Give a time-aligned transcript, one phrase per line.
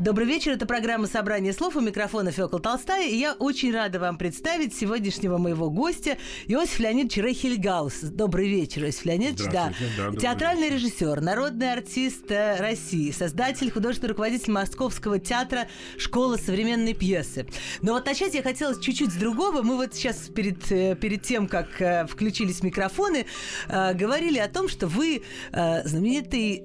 [0.00, 4.18] Добрый вечер, это программа «Собрание слов» у микрофона Фёкла Толстая, и я очень рада вам
[4.18, 6.18] представить сегодняшнего моего гостя
[6.48, 8.00] Иосиф Леонидович Рейхельгаус.
[8.00, 9.52] Добрый вечер, Иосиф Леонидович.
[9.52, 9.72] Да.
[9.96, 10.86] да Театральный вечер.
[10.86, 17.46] режиссер, народный артист э, России, создатель, художественный руководитель Московского театра «Школа современной пьесы».
[17.80, 19.62] Но вот начать я хотела чуть-чуть с другого.
[19.62, 23.26] Мы вот сейчас перед, э, перед тем, как э, включились микрофоны,
[23.68, 26.64] говорили о том, что вы знаменитый,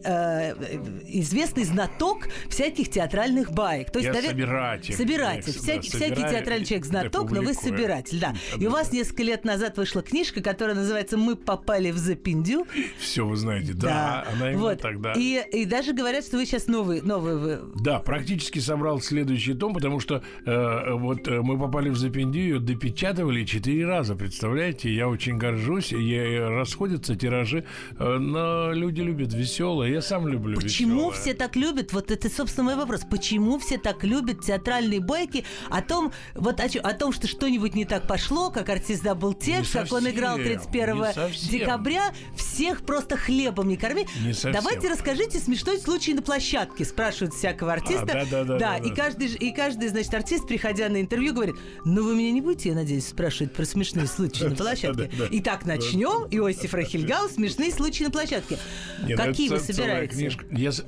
[1.08, 3.92] известный знаток всяких театральных театральных баек.
[3.92, 4.30] То есть, Я навер...
[4.30, 4.94] собиратель.
[4.96, 5.54] Собиратель.
[5.54, 8.34] Да, всякий, всякий театральный человек знаток, но вы собиратель, да.
[8.58, 12.66] И у вас несколько лет назад вышла книжка, которая называется «Мы попали в Запиндю».
[13.00, 14.26] Все вы знаете, да, да.
[14.34, 14.82] она именно вот.
[14.82, 15.14] тогда.
[15.16, 17.60] И, и даже говорят, что вы сейчас новый, новый вы...
[17.76, 23.44] Да, практически собрал следующий том, потому что э, вот э, мы попали в Запиндию, допечатывали
[23.46, 24.94] четыре раза, представляете?
[24.94, 27.66] Я очень горжусь, и расходятся тиражи,
[27.98, 31.16] э, но люди любят веселое, я сам люблю Почему веселое.
[31.16, 31.94] все так любят?
[31.94, 36.66] Вот это, собственно, мой вопрос почему все так любят театральные байки о том, вот о,
[36.66, 41.06] о том, что что-нибудь не так пошло, как артист забыл текст, как он играл 31
[41.50, 44.08] декабря, всех просто хлебом не корми.
[44.24, 48.04] Не Давайте расскажите смешной случай на площадке, спрашивают всякого артиста.
[48.04, 51.56] А, да, да, да, да, и каждый, и каждый, значит, артист, приходя на интервью, говорит,
[51.86, 55.10] ну вы меня не будете, я надеюсь, спрашивать про смешные случаи на площадке.
[55.32, 56.28] Итак, начнем.
[56.32, 58.58] Иосиф Рахильгау, смешные случаи на площадке.
[59.02, 60.32] Ну Какие вы собираете?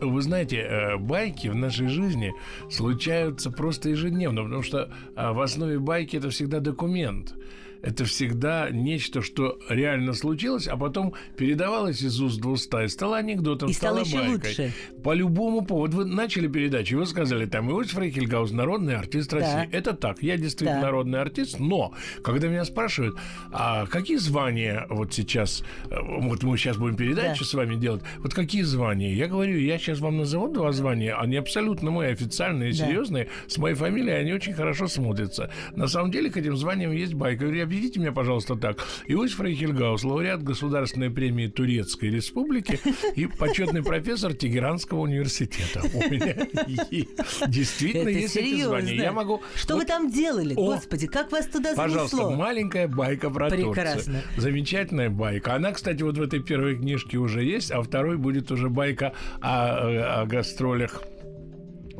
[0.01, 2.33] Вы знаете, э, байки в нашей жизни жизни
[2.69, 7.33] случаются просто ежедневно, потому что а, в основе байки это всегда документ
[7.81, 13.17] это всегда нечто, что реально случилось, а потом передавалось из уст в уста и стало
[13.17, 14.49] анекдотом, и стало, стало байкой.
[14.49, 14.73] лучше.
[15.03, 15.97] По любому поводу.
[15.97, 19.67] Вы начали передачу, и вы сказали, там, Иосиф Рейхельгаус, народный артист России.
[19.71, 19.77] Да.
[19.77, 20.87] Это так, я действительно да.
[20.87, 23.17] народный артист, но когда меня спрашивают,
[23.51, 27.45] а какие звания вот сейчас, э, вот мы сейчас будем передачу да.
[27.45, 29.13] с вами делать, вот какие звания?
[29.13, 32.77] Я говорю, я сейчас вам назову два звания, они абсолютно мои, официальные, да.
[32.77, 35.49] серьезные, с моей фамилией, они очень хорошо смотрятся.
[35.75, 37.45] На самом деле к этим званиям есть байка.
[37.45, 38.85] Я объясните меня, пожалуйста, так.
[39.07, 42.79] Иосиф Рейхельгаус, лауреат Государственной премии Турецкой Республики
[43.15, 45.81] и почетный профессор Тегеранского университета.
[45.93, 46.35] У меня
[47.47, 48.95] действительно есть эти звания.
[48.95, 49.41] Я могу...
[49.55, 51.83] Что вы там делали, господи, как вас туда занесло?
[51.83, 54.21] Пожалуйста, маленькая байка про Прекрасно.
[54.37, 55.55] Замечательная байка.
[55.55, 60.21] Она, кстати, вот в этой первой книжке уже есть, а второй будет уже байка о,
[60.21, 61.03] о гастролях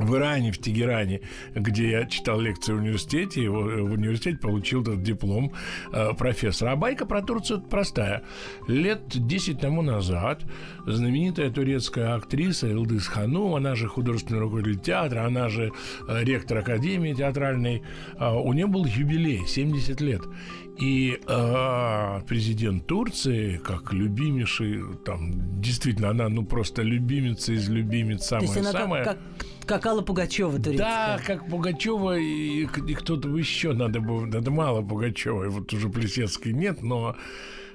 [0.02, 1.20] в Иране, в Тегеране,
[1.54, 5.52] где я читал лекции в университете, в университете получил этот диплом
[5.92, 6.72] э, профессора.
[6.72, 8.22] А байка про Турцию простая.
[8.68, 10.44] Лет 10 тому назад
[10.86, 15.72] знаменитая турецкая актриса Илдыс Ханум, она же художественный руководитель театра, она же
[16.08, 17.82] э, ректор Академии театральной,
[18.18, 20.22] э, у нее был юбилей, 70 лет.
[20.80, 29.04] И э, президент Турции, как любимейший, там, действительно, она, ну, просто любимица из любимец, самая-самая.
[29.04, 29.51] Как, как как
[29.86, 30.78] Алла Пугачева турецкая.
[30.78, 36.52] Да, как Пугачева и, и кто-то еще надо было, надо мало Пугачевой, вот уже Плесецкой
[36.52, 37.16] нет, но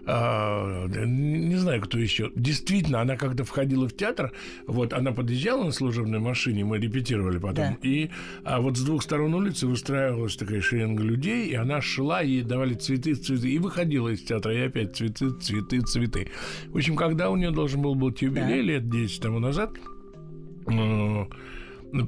[0.10, 2.32] а, не знаю, кто еще.
[2.34, 4.32] Действительно, она когда входила в театр,
[4.66, 7.78] вот она подъезжала на служебной машине, мы репетировали потом, да.
[7.82, 8.10] и
[8.46, 12.74] а вот с двух сторон улицы выстраивалась такая шеренга людей, и она шла, ей давали
[12.74, 16.30] цветы, цветы, и выходила из театра, и опять цветы, цветы, цветы.
[16.68, 18.74] В общем, когда у нее должен был быть юбилей да.
[18.74, 19.72] лет 10 тому назад,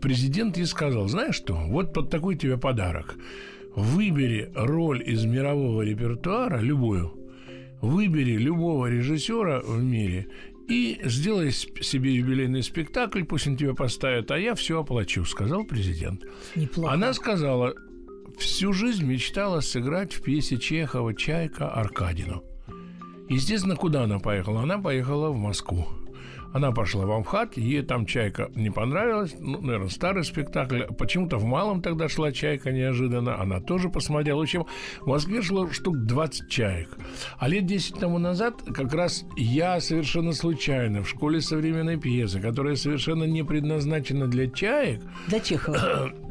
[0.01, 3.15] президент ей сказал, знаешь что, вот под такой тебе подарок.
[3.75, 7.13] Выбери роль из мирового репертуара, любую,
[7.81, 10.27] выбери любого режиссера в мире
[10.67, 16.23] и сделай себе юбилейный спектакль, пусть он тебя поставит, а я все оплачу, сказал президент.
[16.55, 16.93] Неплохо.
[16.93, 17.73] Она сказала,
[18.37, 22.43] всю жизнь мечтала сыграть в пьесе Чехова «Чайка» Аркадину.
[23.29, 24.61] Естественно, куда она поехала?
[24.61, 25.87] Она поехала в Москву.
[26.53, 30.83] Она пошла в Амхат, ей там «Чайка» не понравилась, ну, наверное, старый спектакль.
[30.97, 34.39] Почему-то в Малом тогда шла «Чайка» неожиданно, она тоже посмотрела.
[34.39, 34.65] В общем,
[35.01, 36.97] в Москве шло штук 20 «Чаек».
[37.37, 42.75] А лет 10 тому назад как раз я совершенно случайно в школе современной пьесы, которая
[42.75, 46.11] совершенно не предназначена для «Чаек», для Чехова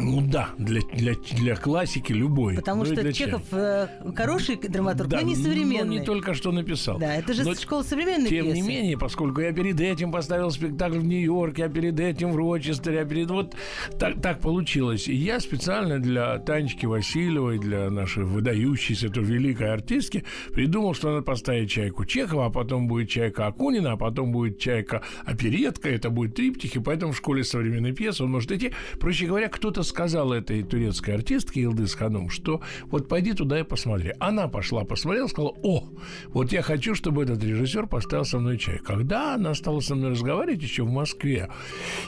[0.00, 2.56] Ну да, для, для, для классики любой.
[2.56, 5.84] Потому Ну что Чехов э, хороший драматург, Да, но не современный.
[5.96, 6.98] но не только что написал.
[6.98, 8.60] Да, это же Но школа современной Тем пьесы.
[8.60, 13.00] не менее, поскольку я перед этим поставил спектакль в Нью-Йорке, а перед этим в Рочестере,
[13.00, 13.30] а перед...
[13.30, 13.54] Вот
[13.98, 15.08] так, так получилось.
[15.08, 20.24] И я специально для Танечки Васильевой, для нашей выдающейся, той великой артистки,
[20.54, 25.02] придумал, что надо поставить чайку Чехова, а потом будет чайка Акунина, а потом будет чайка
[25.24, 28.72] оперетка, это будет триптихи, поэтому в школе современной пьесы он может идти.
[28.98, 34.14] Проще говоря, кто-то сказал этой турецкой артистке Илдыс Ханум, что вот пойди туда и посмотри.
[34.18, 35.88] Она пошла, посмотрела, сказала, о,
[36.28, 38.78] вот я хочу, чтобы этот режиссер поставил со мной чай.
[38.78, 41.48] Когда она стала со мной разговаривать еще в Москве,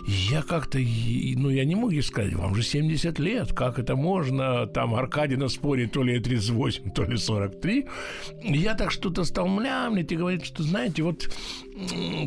[0.07, 4.67] я как-то, ну, я не мог ей сказать, вам же 70 лет, как это можно?
[4.67, 7.87] Там Аркадина спорит, то ли ей 38, то ли 43.
[8.45, 11.29] Я так что-то стал млямлить и говорить, что, знаете, вот,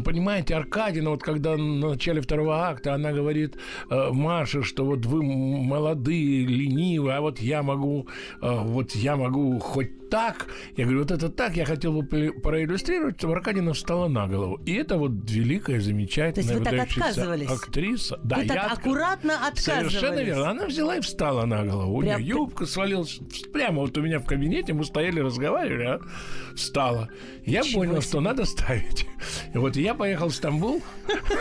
[0.04, 3.56] понимаете, Аркадина, вот когда на начале второго акта она говорит
[3.90, 8.08] э, Маше, что вот вы молодые, ленивые, а вот я могу,
[8.42, 10.48] э, вот я могу хоть так.
[10.76, 14.60] Я говорю, вот это так, я хотел бы проиллюстрировать, чтобы Аркадина встала на голову.
[14.66, 17.50] И это вот великая, замечательная, То есть вы так отказывались?
[17.50, 18.20] актриса.
[18.24, 19.92] Да, Вы так я аккуратно отказывались.
[19.94, 20.50] Совершенно верно.
[20.52, 21.98] Она взяла и встала на голову.
[21.98, 23.20] У Прям нее юбка свалилась.
[23.54, 26.00] Прямо вот у меня в кабинете мы стояли, разговаривали, а
[26.56, 27.10] встала.
[27.46, 28.02] Я Ничего понял, себе.
[28.02, 29.08] что надо ставить.
[29.54, 30.82] И вот я поехал в Стамбул.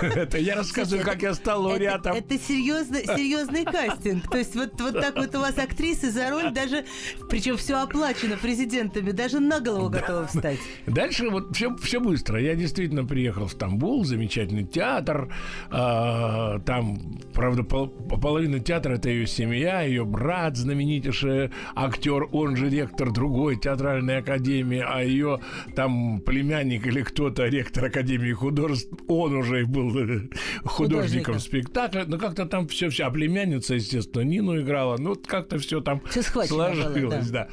[0.02, 2.16] Это я рассказываю, как я стал лауреатом.
[2.16, 4.30] Это, серьезный, кастинг.
[4.30, 6.84] То есть вот, так вот у вас актрисы за роль даже,
[7.28, 8.36] причем все оплачено
[8.68, 10.58] президентами, даже на голову готовы встать.
[10.86, 12.40] Дальше вот все, все быстро.
[12.40, 15.28] Я действительно приехал в Стамбул, замечательный театр.
[15.70, 22.68] А, там, правда, пол- половина театра это ее семья, ее брат, знаменитейший актер, он же
[22.70, 25.40] ректор другой театральной академии, а ее
[25.76, 30.20] там племянник или кто-то, ректор Академии художеств, он уже был э,
[30.64, 31.38] художником Художником.
[31.38, 32.04] спектакля.
[32.06, 33.04] Ну, как-то там все, все.
[33.04, 34.96] А племянница, естественно, Нину играла.
[34.96, 37.44] Ну, как-то все там Всё схвачено было, сложилось, да.
[37.44, 37.48] да.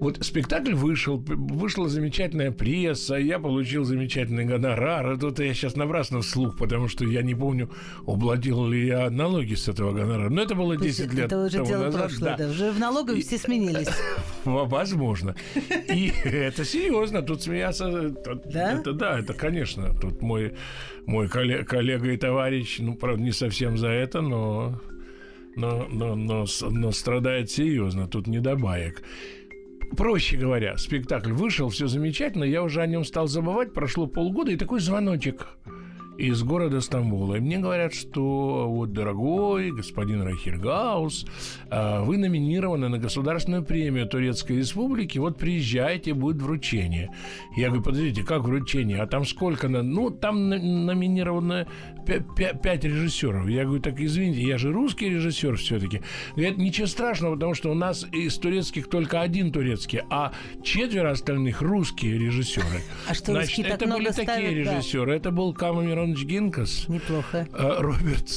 [0.00, 5.06] Вот спектакль вышел, вышла замечательная пресса, я получил замечательный гонорар.
[5.14, 7.70] Это вот я сейчас напрасно вслух, потому что я не помню,
[8.06, 10.28] уплатил ли я налоги с этого гонорара.
[10.28, 12.00] Но это было То есть 10 лет это уже тому дело назад.
[12.02, 12.44] прошлое, да.
[12.44, 12.50] да.
[12.50, 13.88] Уже в налоговой все сменились.
[14.44, 15.34] Возможно.
[15.88, 18.10] И это серьезно, тут смеяться...
[18.10, 18.72] тут- Да?
[18.80, 19.94] Это да, это, конечно.
[20.00, 20.54] Тут мой,
[21.06, 24.80] мой колле- коллега и товарищ, ну, правда, не совсем за это, но,
[25.56, 29.02] но, но, но, но страдает серьезно, тут не до баек.
[29.96, 34.56] Проще говоря, спектакль вышел, все замечательно, я уже о нем стал забывать, прошло полгода, и
[34.56, 35.48] такой звоночек
[36.18, 37.36] из города Стамбула.
[37.36, 41.26] И мне говорят, что вот, дорогой господин Рахиргаус,
[41.70, 47.10] а, вы номинированы на государственную премию Турецкой Республики, вот приезжайте, будет вручение.
[47.56, 49.00] Я говорю, подождите, как вручение?
[49.00, 49.68] А там сколько?
[49.68, 51.66] на- Ну, там номинировано
[52.06, 53.48] пя- пя- пять режиссеров.
[53.48, 56.02] Я говорю, так извините, я же русский режиссер все-таки.
[56.34, 60.32] Говорят, ничего страшного, потому что у нас из турецких только один турецкий, а
[60.62, 62.82] четверо остальных русские режиссеры.
[63.08, 65.14] А что, так это были такие режиссеры.
[65.14, 65.52] Это был
[66.08, 67.46] Камеронович Гинкас, Неплохо.
[67.52, 68.28] э, Роберт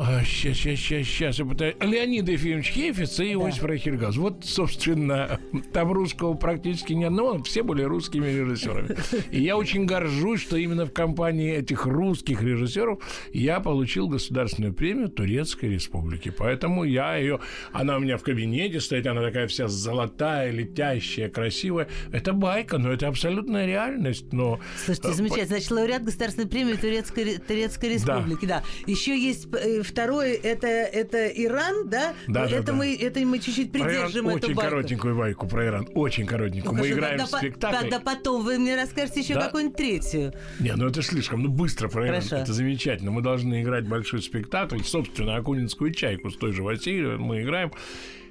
[0.00, 1.74] Стура, сейчас, сейчас, сейчас, сейчас, я пытаюсь.
[1.80, 4.16] Леонид Ефимович Хефиц и Иосиф Рахильгаз.
[4.16, 5.38] Вот, собственно,
[5.72, 8.96] там русского практически ни одного, все были русскими режиссерами.
[9.30, 13.00] И я очень горжусь, что именно в компании этих русских режиссеров
[13.32, 16.30] я получил государственную премию Турецкой Республики.
[16.30, 17.40] Поэтому я ее...
[17.72, 21.88] Она у меня в кабинете стоит, она такая вся золотая, летящая, красивая.
[22.12, 24.32] Это байка, но это абсолютная реальность.
[24.32, 25.46] Но Слушайте, э, замечательно.
[25.46, 28.46] Значит, лауреат Государственной премии Турецкой, Ре- Турецкой Республики.
[28.46, 28.62] Да.
[28.86, 29.46] Еще есть
[29.90, 32.14] второй, это, это Иран, да?
[32.26, 32.72] Да, да, это, да.
[32.72, 34.70] Мы, это мы чуть-чуть Про Иран придержим эту очень байку.
[34.70, 35.88] коротенькую байку про Иран.
[35.94, 36.72] Очень коротенькую.
[36.72, 37.76] Ну, Мы хорошо, играем тогда, в спектакль.
[37.80, 39.40] Тогда потом вы мне расскажете еще Да?
[39.46, 40.32] какую-нибудь третью.
[40.58, 41.42] Не, ну это слишком.
[41.42, 42.20] Ну быстро про Иран.
[42.22, 42.36] Хорошо.
[42.36, 43.10] Это замечательно.
[43.10, 44.80] Мы должны играть большой спектакль.
[44.82, 47.72] Собственно, Акунинскую чайку с той же Васильевой мы играем.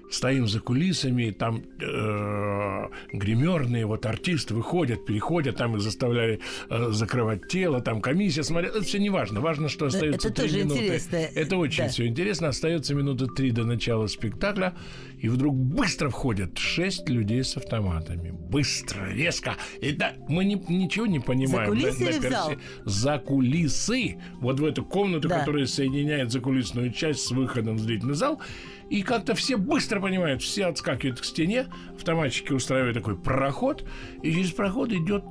[0.09, 6.39] Стоим за кулисами, там э, гримерные вот артисты выходят, переходят, там их заставляли
[6.69, 8.71] э, закрывать тело, там комиссия смотрит.
[8.71, 9.39] Это все не важно.
[9.39, 10.79] Важно, что остается это три тоже минуты.
[10.85, 11.15] интересно.
[11.17, 11.89] Это очень Да.
[11.89, 12.47] все интересно.
[12.47, 14.73] Остается минуты три до начала спектакля,
[15.19, 18.31] и вдруг быстро входят шесть людей с автоматами.
[18.31, 19.55] Быстро, резко.
[19.81, 21.69] И да, мы не- ничего не понимаем.
[21.69, 22.51] кулисы или в зал?
[22.85, 24.17] За кулисы.
[24.41, 25.39] Вот в эту комнату, Да.
[25.39, 28.41] которая соединяет закулисную часть с выходом в зрительный зал.
[28.89, 33.86] И как-то все быстро понимают, все отскакивают к стене, автоматчики устраивают такой проход,
[34.24, 35.24] и через проход идет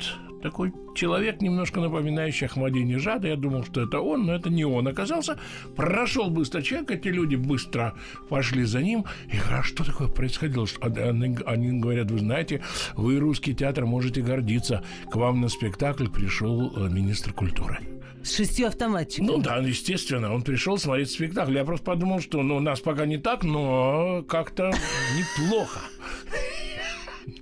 [0.43, 3.29] такой человек, немножко напоминающий Ахмадинежада.
[3.29, 5.39] Я думал, что это он, но это не он оказался.
[5.77, 7.95] Прошел быстро человек, эти люди быстро
[8.29, 9.05] пошли за ним.
[9.33, 10.67] И а что такое происходило?
[10.81, 12.63] Они, они говорят, вы знаете,
[12.95, 14.83] вы, русский театр, можете гордиться.
[15.11, 17.98] К вам на спектакль пришел э, министр культуры.
[18.29, 19.27] С шестью автоматчиками.
[19.27, 20.35] Ну да, естественно.
[20.35, 21.57] Он пришел смотреть спектакль.
[21.57, 24.71] Я просто подумал, что ну, у нас пока не так, но как-то
[25.17, 25.81] неплохо.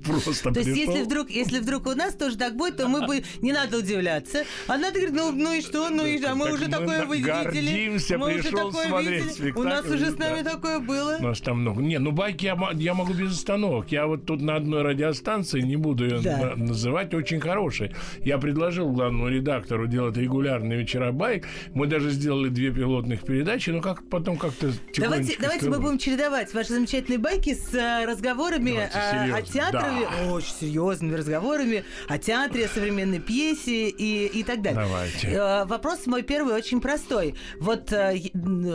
[0.07, 3.23] Просто То есть, если вдруг, если вдруг у нас тоже так будет, то мы бы
[3.43, 4.45] не надо удивляться.
[4.67, 8.17] Она говорит, ну, ну и что, ну и что, мы уже такое видели.
[8.17, 9.53] Мы уже такое видели.
[9.53, 11.17] У нас уже с нами такое было.
[11.19, 11.83] У нас там много.
[11.83, 13.91] Не, ну байки я, могу без остановок.
[13.93, 17.93] Я вот тут на одной радиостанции, не буду ее называть, очень хороший.
[18.25, 21.47] Я предложил главному редактору делать регулярные вечера байк.
[21.75, 26.53] Мы даже сделали две пилотных передачи, но как потом как-то Давайте, давайте мы будем чередовать
[26.55, 30.33] ваши замечательные байки с э, разговорами о, о театре да.
[30.33, 34.83] очень серьезными разговорами о театре, о современной пьесе и, и так далее.
[34.83, 35.29] Давайте.
[35.29, 37.35] Э, вопрос мой первый очень простой.
[37.61, 38.21] Вот э,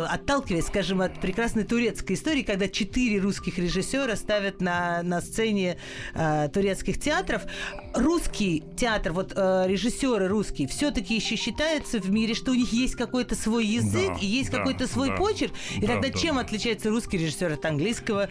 [0.10, 5.78] отталкиваясь, скажем, от прекрасной турецкой истории, когда четыре русских режиссера ставят на, на сцене
[6.13, 7.44] э, турецких театров,
[7.94, 13.36] русский театр, вот режиссеры русские, все-таки еще считается в мире, что у них есть какой-то
[13.36, 15.54] свой язык да, и есть да, какой-то свой да, почерк.
[15.78, 18.30] И да, тогда да, чем отличается русский режиссер от английского?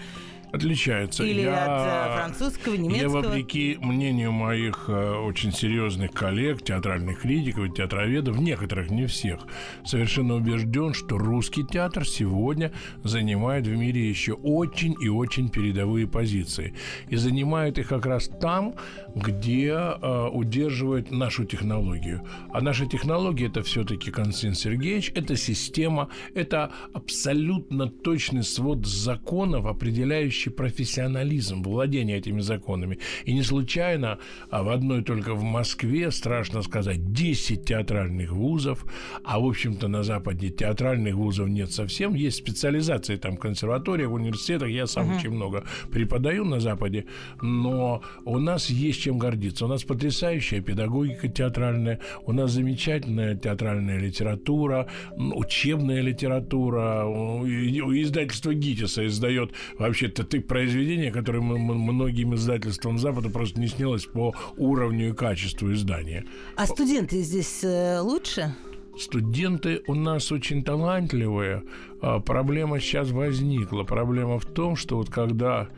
[0.52, 1.24] Отличается.
[1.24, 3.22] Или я, от э, французского, немецкого?
[3.22, 9.40] Я, вопреки мнению моих э, очень серьезных коллег, театральных критиков и театроведов, некоторых, не всех,
[9.84, 12.72] совершенно убежден, что русский театр сегодня
[13.04, 16.74] занимает в мире еще очень и очень передовые позиции.
[17.08, 18.74] И занимает их как раз там,
[19.14, 22.22] где э, удерживает нашу технологию.
[22.52, 30.39] А наша технология это все-таки Константин Сергеевич, это система, это абсолютно точный свод законов, определяющий
[30.48, 32.98] профессионализм, владение этими законами.
[33.24, 34.18] И не случайно
[34.50, 38.84] а в одной только в Москве, страшно сказать, 10 театральных вузов,
[39.24, 44.14] а в общем-то на Западе театральных вузов нет совсем, есть специализации там в консерваториях, в
[44.14, 45.16] университетах, я сам uh-huh.
[45.16, 47.06] очень много преподаю на Западе,
[47.42, 49.64] но у нас есть чем гордиться.
[49.64, 57.04] У нас потрясающая педагогика театральная, у нас замечательная театральная литература, учебная литература.
[57.44, 65.10] Издательство ГИТИСа издает вообще-то ты произведения, которые многим издательствам Запада просто не снилось по уровню
[65.10, 66.24] и качеству издания.
[66.56, 68.54] А студенты здесь э, лучше?
[68.98, 71.64] Студенты у нас очень талантливые.
[72.00, 73.82] А проблема сейчас возникла.
[73.82, 75.68] Проблема в том, что вот когда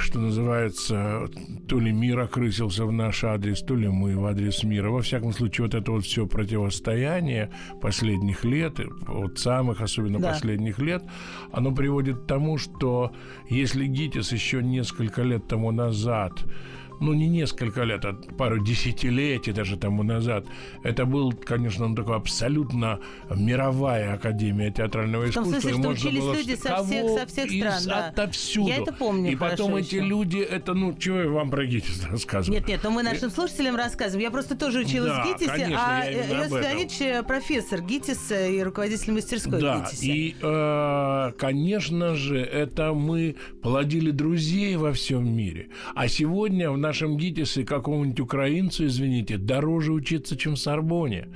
[0.00, 1.28] что называется,
[1.66, 4.90] то ли мир окрысился в наш адрес, то ли мы в адрес мира.
[4.90, 7.50] Во всяком случае, вот это вот все противостояние
[7.80, 10.30] последних лет, вот самых особенно да.
[10.30, 11.02] последних лет,
[11.52, 13.12] оно приводит к тому, что
[13.50, 16.44] если ГИТИС еще несколько лет тому назад
[17.00, 20.46] ну, не несколько лет, а пару десятилетий даже тому назад.
[20.82, 23.00] Это был, конечно, ну, такой абсолютно
[23.30, 25.42] мировая академия театрального искусства.
[25.42, 28.08] В том смысле, что учились люди со всех, со всех стран, да.
[28.08, 28.68] Отовсюду.
[28.68, 30.04] Я это помню И потом эти еще.
[30.04, 32.58] люди, это, ну, чего я вам про ГИТИС рассказываю?
[32.58, 34.24] Нет, нет, но мы нашим слушателям рассказываем.
[34.24, 38.62] Я просто тоже училась да, в ГИТИСе, конечно, а Иосиф Леонидович э, профессор ГИТИСа и
[38.62, 40.04] руководитель мастерской да, ГИТИСа.
[40.04, 45.68] и, э, конечно же, это мы плодили друзей во всем мире.
[45.94, 51.28] А сегодня в нашем ГИТИСе какому-нибудь украинцу, извините, дороже учиться, чем в Сорбоне.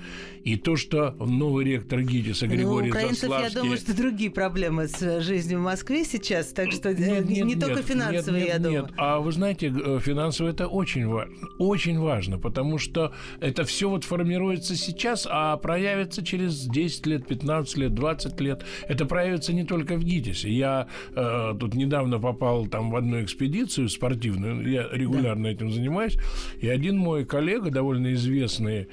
[0.45, 3.55] И то, что новый ректор ГИТИСа ну, Григорий ну, украинцев, Заславский...
[3.55, 7.47] я думаю, что другие проблемы с жизнью в Москве сейчас, так что нет, не, нет,
[7.47, 8.83] не только финансовые, нет, я думаю.
[8.83, 11.35] Нет, а вы знаете, э, финансовые это очень важно.
[11.59, 17.77] Очень важно, потому что это все вот формируется сейчас, а проявится через 10 лет, 15
[17.77, 18.65] лет, 20 лет.
[18.89, 20.51] Это проявится не только в ГИТИСе.
[20.51, 25.51] Я э, тут недавно попал там в одну экспедицию спортивную, я регулярно да.
[25.51, 26.17] этим занимаюсь,
[26.61, 28.89] и один мой коллега, довольно известный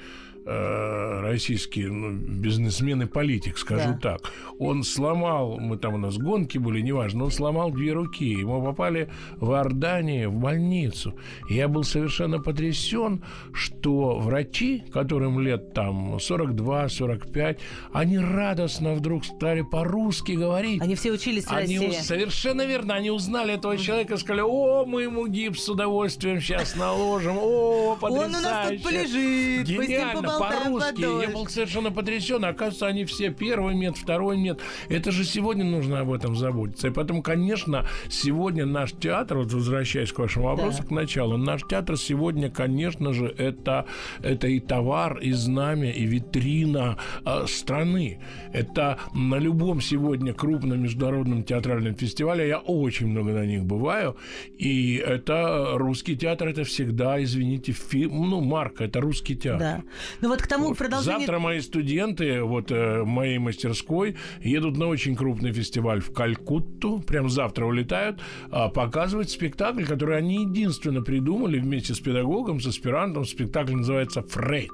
[0.46, 4.16] Э, российский ну, бизнесмен и политик, скажу да.
[4.16, 4.32] так.
[4.58, 8.24] Он сломал, мы там у нас гонки были, неважно, он сломал две руки.
[8.24, 11.14] Ему попали в Иордании в больницу.
[11.50, 17.58] И я был совершенно потрясен, что врачи, которым лет там 42-45,
[17.92, 20.80] они радостно вдруг стали по-русски говорить.
[20.80, 22.00] Они все учились в они России.
[22.00, 22.94] Совершенно верно.
[22.94, 27.36] Они узнали этого человека и сказали, о, мы ему гипс с удовольствием сейчас наложим.
[27.38, 28.26] О, потрясающе.
[28.26, 31.22] Он у нас тут полежит, Гениально по-русски.
[31.22, 32.44] Я был совершенно потрясен.
[32.44, 34.60] Оказывается, они все первый мед, второй мед.
[34.88, 36.88] Это же сегодня нужно об этом заботиться.
[36.88, 40.88] И поэтому, конечно, сегодня наш театр, вот возвращаясь к вашему вопросу, да.
[40.88, 43.86] к началу, наш театр сегодня, конечно же, это,
[44.22, 48.20] это и товар, и знамя, и витрина э, страны.
[48.52, 54.16] Это на любом сегодня крупном международном театральном фестивале, я очень много на них бываю,
[54.58, 59.82] и это русский театр, это всегда, извините, фильм, ну, марка, это русский театр.
[60.19, 60.19] Да.
[60.20, 60.78] Ну вот к тому вот.
[60.78, 61.20] продолжение...
[61.20, 67.30] Завтра мои студенты вот э, моей мастерской едут на очень крупный фестиваль в Калькутту, прям
[67.30, 73.24] завтра улетают, э, показывать спектакль, который они единственно придумали вместе с педагогом, с аспирантом.
[73.24, 74.72] Спектакль называется «Фрейд»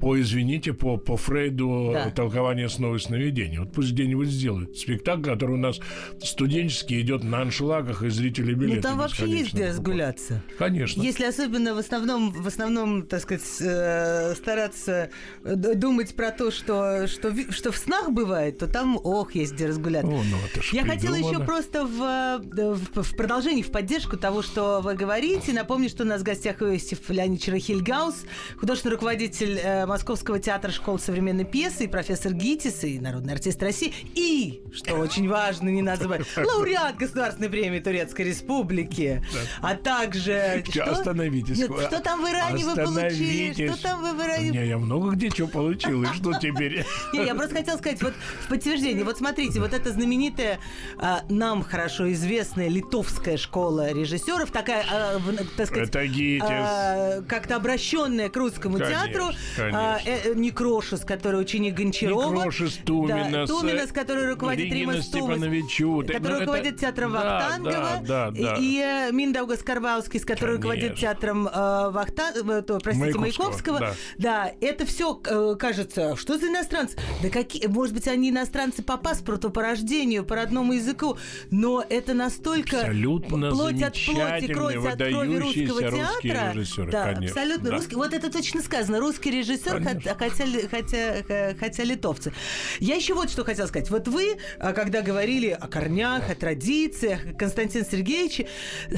[0.00, 2.10] по, извините, по, по Фрейду да.
[2.10, 3.60] толкование снова и сновидения.
[3.60, 5.80] Вот пусть где-нибудь сделают спектакль, который у нас
[6.22, 10.42] студенческий идет на аншлагах, и зрители билеты Ну, там вообще есть где разгуляться.
[10.58, 11.00] Конечно.
[11.00, 15.10] Если особенно в основном, в основном, так сказать, э, стараться
[15.42, 20.10] думать про то, что, что, что в снах бывает, то там, ох, есть где разгуляться.
[20.10, 24.80] О, ну, это Я хотела еще просто в, в, в продолжении, в поддержку того, что
[24.82, 28.24] вы говорите, напомню, что у нас в гостях Иосиф Леонидович Рахильгаус,
[28.56, 33.94] художественный руководитель э, Московского театра школы современной пьесы, и профессор ГИТИС, и народный артист России,
[34.16, 39.24] и, что очень важно, не надо забывать, лауреат Государственной премии Турецкой Республики,
[39.60, 40.64] а также...
[40.68, 40.90] Что?
[40.90, 41.58] Остановитесь.
[41.58, 43.68] Нет, что там в Иране вы получили?
[43.68, 44.50] Что там вы в Иране...
[44.50, 46.84] Не, я много где чего получил, и что теперь?
[47.12, 50.58] Не, я просто хотела сказать, вот в подтверждение, вот смотрите, вот эта знаменитая,
[50.98, 55.20] а, нам хорошо известная литовская школа режиссеров, такая, а,
[55.56, 55.88] так сказать...
[55.88, 56.48] Это ГИТИС.
[56.50, 59.26] А, как-то обращенная к русскому театру,
[59.74, 62.34] а, э, э, Некрошес, который ученик Гончарова.
[62.34, 63.30] Некрошес, Туминас.
[63.30, 66.04] Да, Туминас, который руководит Рима Степановичу.
[66.06, 68.02] Который ну, руководит театром да, Вахтангова.
[68.02, 68.56] Да, да, да.
[68.58, 70.70] И э, Миндаугас Карвалскис, который Конечно.
[70.70, 73.54] руководит театром э, Вахтангова, то, простите, Маяковского.
[73.54, 73.78] Маяковского.
[73.78, 73.94] Да.
[74.18, 76.96] да, это все э, кажется, что за иностранцы?
[77.22, 81.18] Да какие, может быть, они иностранцы по паспорту, по рождению, по родному языку,
[81.50, 86.52] но это настолько абсолютно плоть от плоти, кровь от крови русского театра.
[86.52, 87.26] Режиссеры, да, конечно.
[87.26, 87.76] абсолютно да.
[87.76, 87.96] русский.
[87.96, 89.00] Вот это точно сказано.
[89.00, 92.32] Русский режиссер, хотя, хотя, хотя, хотя литовцы.
[92.80, 93.90] Я еще вот что хотела сказать.
[93.90, 98.46] Вот вы, а, когда говорили о корнях, о традициях, Константин Сергеевич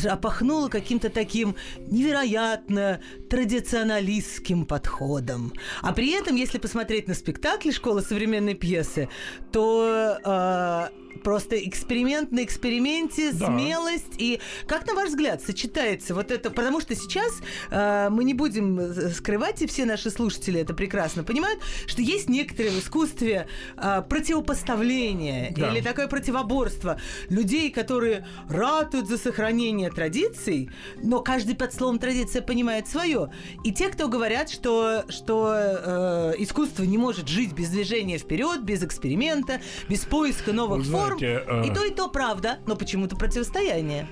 [0.05, 5.53] опахнуло каким-то таким невероятно традиционалистским подходом.
[5.83, 9.09] А при этом, если посмотреть на спектакли «Школа современной пьесы»,
[9.53, 13.47] то э, просто эксперимент на эксперименте, да.
[13.47, 14.15] смелость.
[14.19, 16.51] И как, на ваш взгляд, сочетается вот это?
[16.51, 17.33] Потому что сейчас
[17.71, 22.29] э, мы не будем э, скрывать, и все наши слушатели это прекрасно понимают, что есть
[22.29, 25.71] некоторые в искусстве э, противопоставления да.
[25.71, 30.71] или такое противоборство людей, которые ратуют за сохранение традиций,
[31.03, 33.31] но каждый под словом традиция понимает свое.
[33.65, 38.83] И те, кто говорят, что, что э, искусство не может жить без движения вперед, без
[38.83, 41.67] эксперимента, без поиска новых форм, знаете, э...
[41.67, 44.07] И то, и то правда, но почему-то противостояние.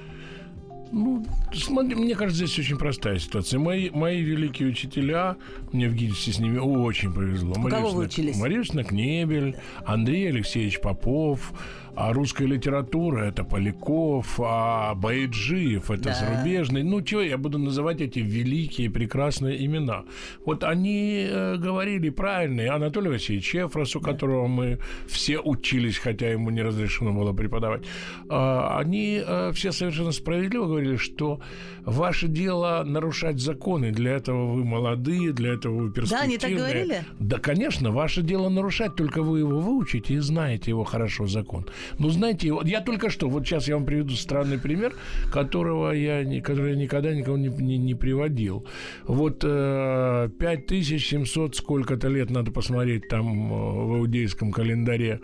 [0.96, 3.58] Ну, смотри, мне кажется, здесь очень простая ситуация.
[3.58, 5.36] Мои, мои великие учителя,
[5.72, 7.54] мне в ГИДе с ними очень повезло.
[7.58, 8.38] У кого вы учились?
[8.38, 11.52] Мария Кнебель, Андрей Алексеевич Попов,
[11.96, 16.14] а русская литература это Поляков, а Байджиев это да.
[16.14, 16.82] зарубежный.
[16.82, 20.04] Ну, что я буду называть эти великие, прекрасные имена?
[20.44, 22.60] Вот они э, говорили правильно.
[22.62, 24.12] И Анатолий Васильевич Чефрос, у да.
[24.12, 27.82] которого мы все учились, хотя ему не разрешено было преподавать,
[28.28, 31.40] э, они э, все совершенно справедливо говорили, что
[31.84, 33.90] ваше дело нарушать законы.
[33.90, 36.18] Для этого вы молодые, для этого вы перспективные.
[36.18, 37.04] Да, они так говорили?
[37.20, 41.66] Да, конечно, ваше дело нарушать, только вы его выучите и знаете его хорошо закон.
[41.98, 44.94] Ну, знаете, вот я только что, вот сейчас я вам приведу странный пример,
[45.32, 48.66] которого я, который я никогда никого не, не, не приводил.
[49.04, 55.20] Вот э, 5700 сколько-то лет, надо посмотреть там э, в иудейском календаре,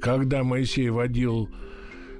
[0.00, 1.48] когда Моисей водил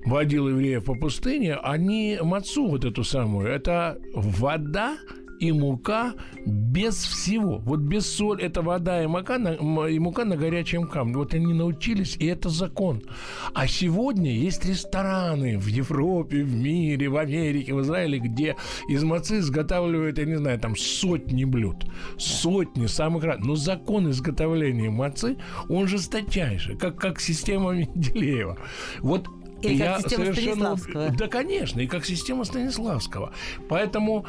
[0.05, 4.96] водил евреев по пустыне, они мацу вот эту самую, это вода,
[5.42, 6.14] и мука
[6.46, 7.59] без всего.
[7.59, 9.55] Вот без соли, это вода и мука, на,
[9.88, 11.16] и мука на горячем камне.
[11.16, 13.02] Вот они научились, и это закон.
[13.52, 18.55] А сегодня есть рестораны в Европе, в мире, в Америке, в Израиле, где
[18.88, 21.87] из мацы изготавливают, я не знаю, там сотни блюд.
[22.18, 23.48] Сотни самых разных.
[23.48, 28.59] Но закон изготовления мацы, он жесточайший, как, как система Менделеева.
[29.00, 29.26] Вот
[29.62, 30.76] как я система совершенно...
[30.76, 31.11] Станиславского.
[31.11, 33.33] Да, конечно, и как система Станиславского.
[33.68, 34.26] Поэтому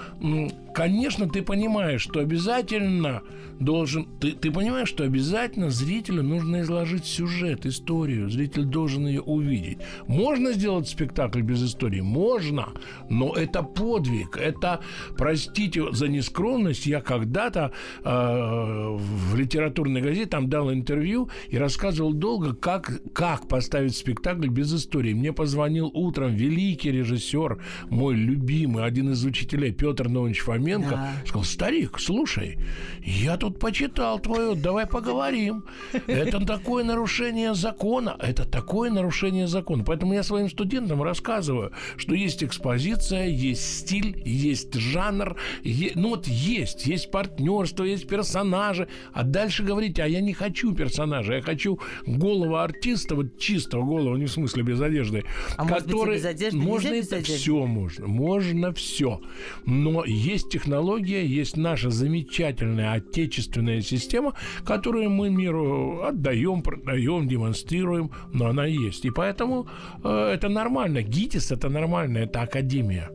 [0.74, 3.22] конечно, ты понимаешь, что обязательно
[3.60, 4.08] должен...
[4.20, 8.30] Ты, ты понимаешь, что обязательно зрителю нужно изложить сюжет, историю.
[8.30, 9.78] Зритель должен ее увидеть.
[10.08, 12.02] Можно сделать спектакль без истории?
[12.02, 12.70] Можно.
[13.10, 14.38] Но это подвиг.
[14.38, 14.82] Это,
[15.18, 17.72] простите за нескромность, я когда-то
[18.04, 24.74] э, в литературной газете там дал интервью и рассказывал долго, как, как поставить спектакль без
[24.74, 25.14] истории.
[25.14, 31.14] Мне позвонил утром великий режиссер, мой любимый, один из учителей, Петр Нович Фоменко, да.
[31.26, 32.58] сказал, старик, слушай,
[33.04, 35.66] я тут почитал твое, давай поговорим.
[36.08, 39.84] Это такое нарушение закона, это такое нарушение закона.
[39.84, 46.28] Поэтому я своим студентам рассказываю, что есть экспозиция, есть стиль, есть жанр, е- ну вот
[46.28, 51.80] есть, есть партнерство, есть персонажи, а дальше говорите, а я не хочу персонажа, я хочу
[52.06, 55.24] голову артиста, вот чистого голову, не в смысле без одежды,
[55.58, 55.74] а который...
[55.74, 56.58] Может быть, без одежды?
[56.58, 57.34] Можно без это одежды?
[57.36, 59.22] все можно, можно все.
[59.66, 68.46] Но есть технология, есть наша замечательная отечественная система, которую мы миру отдаем, продаем, демонстрируем, но
[68.46, 69.06] она есть.
[69.06, 69.68] И поэтому
[70.04, 71.02] э, это нормально.
[71.02, 73.10] ГИТИС это нормально, это академия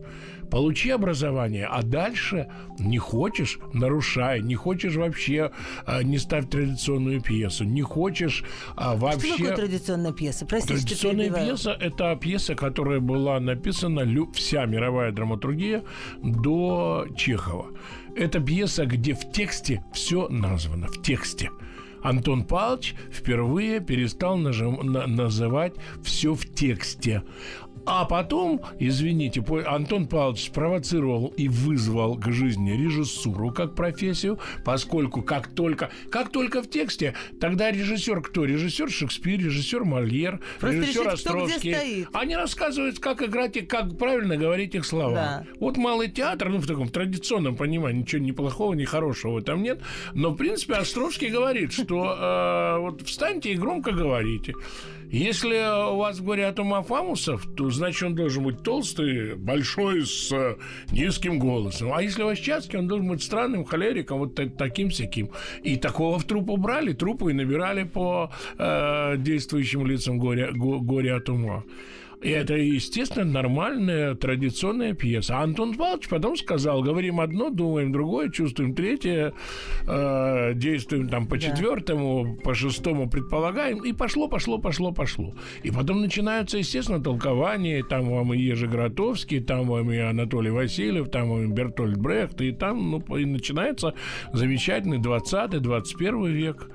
[0.49, 5.51] получи образование, а дальше не хочешь, нарушай, не хочешь вообще,
[5.85, 8.43] а, не ставь традиционную пьесу, не хочешь
[8.75, 9.33] а, вообще...
[9.33, 10.45] Что такое традиционная пьеса?
[10.45, 15.83] Простите, Традиционная пьеса– это пьеса, которая была написана, вся мировая драматургия
[16.21, 17.67] до Чехова.
[18.15, 21.49] Это пьеса, где в тексте все названо, в тексте.
[22.01, 27.23] Антон Павлович впервые перестал нажим, на, называть все в тексте.
[27.91, 35.47] А потом, извините, Антон Павлович спровоцировал и вызвал к жизни режиссуру как профессию, поскольку как
[35.47, 38.45] только, как только в тексте, тогда режиссер кто?
[38.45, 42.07] Режиссер Шекспир, режиссер Мольер, Просто режиссер решить, Островский.
[42.13, 45.15] Они рассказывают, как играть и как правильно говорить их слова.
[45.15, 45.45] Да.
[45.59, 49.81] Вот малый театр, ну, в таком традиционном понимании, ничего ни плохого, ни хорошего там нет.
[50.13, 54.53] Но, в принципе, Островский говорит, что э, вот встаньте и громко говорите.
[55.11, 60.55] Если у вас говорят ума фамусов, то значит он должен быть толстый, большой, с э,
[60.91, 61.91] низким голосом.
[61.93, 65.31] А если у вас Чацкий, он должен быть странным холериком, вот таким-сяким.
[65.63, 71.15] И такого в трупу брали, трупу и набирали по э, действующим лицам горе, го, горе
[71.15, 71.63] от ума.
[72.21, 75.39] И это, естественно, нормальная традиционная пьеса.
[75.39, 79.33] Антон Павлович потом сказал, говорим одно, думаем другое, чувствуем третье,
[79.87, 81.41] э, действуем там по да.
[81.41, 85.33] четвертому, по шестому предполагаем, и пошло, пошло, пошло, пошло.
[85.63, 91.09] И потом начинаются, естественно, толкования, там вам и Ежи Гротовский, там вам и Анатолий Васильев,
[91.09, 93.93] там вам и Бертольд Брехт, и там, ну, и начинается
[94.33, 96.69] замечательный 20-21 век.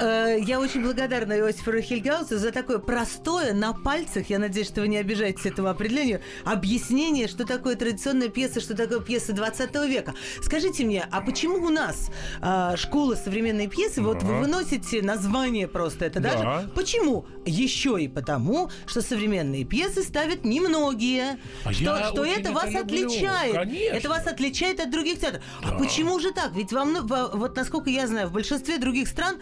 [0.00, 4.88] Э, я очень благодарна Иосифу Рахильгаусу за такое простое, на пальцах, я надеюсь, что вы
[4.88, 10.14] не обижаетесь этому определению, объяснение, что такое традиционная пьеса, что такое пьеса 20 века.
[10.42, 12.10] Скажите мне, а почему у нас
[12.40, 16.32] а, школа современной пьесы, вот вы выносите название просто это да.
[16.32, 17.26] даже, почему?
[17.44, 23.06] Еще и потому, что современные пьесы ставят немногие, а что, что это вас люблю.
[23.06, 23.54] отличает.
[23.54, 23.96] Конечно.
[23.96, 25.42] Это вас отличает от других театров.
[25.62, 26.52] А почему же так?
[26.54, 29.36] Ведь вам, вот насколько я знаю, в большинстве других стран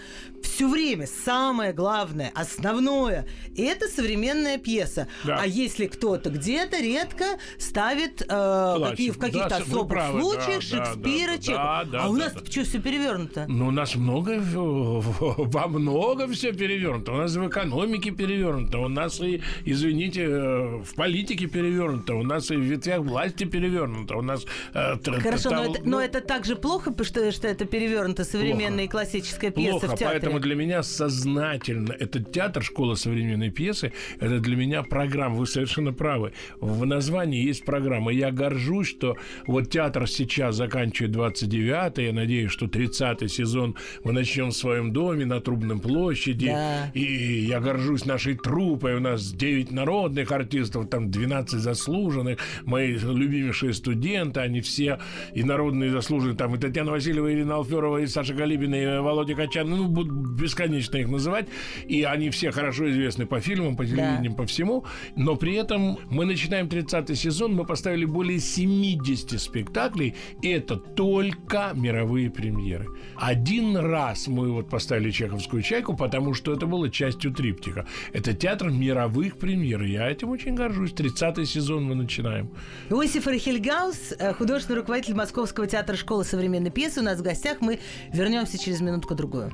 [0.48, 5.08] все время самое главное, основное, это современная пьеса.
[5.24, 5.38] Да.
[5.40, 7.24] А если кто-то где-то редко
[7.58, 11.84] ставит э, какие, в каких-то да, особых правы, случаях да, Шекспира, да, Чехова.
[11.84, 13.46] Да, да, а у нас да, что, все перевернуто?
[13.48, 17.12] Ну, у нас много, во много все перевернуто.
[17.12, 22.50] У нас в экономике перевернуто, у нас и, извините, э, в политике перевернуто, у нас
[22.50, 24.44] и в ветвях власти перевернуто, у нас...
[24.74, 29.04] Э, Хорошо, но, это, но это так же плохо, что, что это перевернуто современная плохо.
[29.04, 30.20] классическая пьеса плохо, в театре?
[30.20, 35.36] поэтому для меня сознательно этот театр, школа современной пьесы, это для меня программа.
[35.36, 36.32] Вы совершенно правы.
[36.60, 38.12] В названии есть программа.
[38.12, 42.06] Я горжусь, что вот театр сейчас заканчивает 29-й.
[42.06, 46.48] Я надеюсь, что 30-й сезон мы начнем в своем доме на Трубной площади.
[46.48, 46.90] Да.
[46.94, 48.94] И я горжусь нашей труппой.
[48.96, 52.38] У нас 9 народных артистов, там 12 заслуженных.
[52.64, 54.98] Мои любимейшие студенты, они все
[55.34, 56.36] и народные заслуженные.
[56.36, 59.68] Там и Татьяна Васильева, и Ирина Алферова, и Саша Галибина, и Володя Качан.
[59.68, 59.88] Ну,
[60.28, 61.48] бесконечно их называть,
[61.86, 64.36] и они все хорошо известны по фильмам, по телевидению, да.
[64.36, 64.84] по всему,
[65.16, 71.72] но при этом мы начинаем 30-й сезон, мы поставили более 70 спектаклей, и это только
[71.74, 72.86] мировые премьеры.
[73.16, 77.86] Один раз мы вот поставили «Чеховскую чайку», потому что это было частью триптика.
[78.12, 80.92] Это театр мировых премьер, я этим очень горжусь.
[80.92, 82.50] 30-й сезон мы начинаем.
[82.90, 87.60] Иосиф Рахельгаус, э, художественный руководитель Московского театра школы современной пьесы, у нас в гостях.
[87.60, 87.78] Мы
[88.12, 89.52] вернемся через минутку-другую.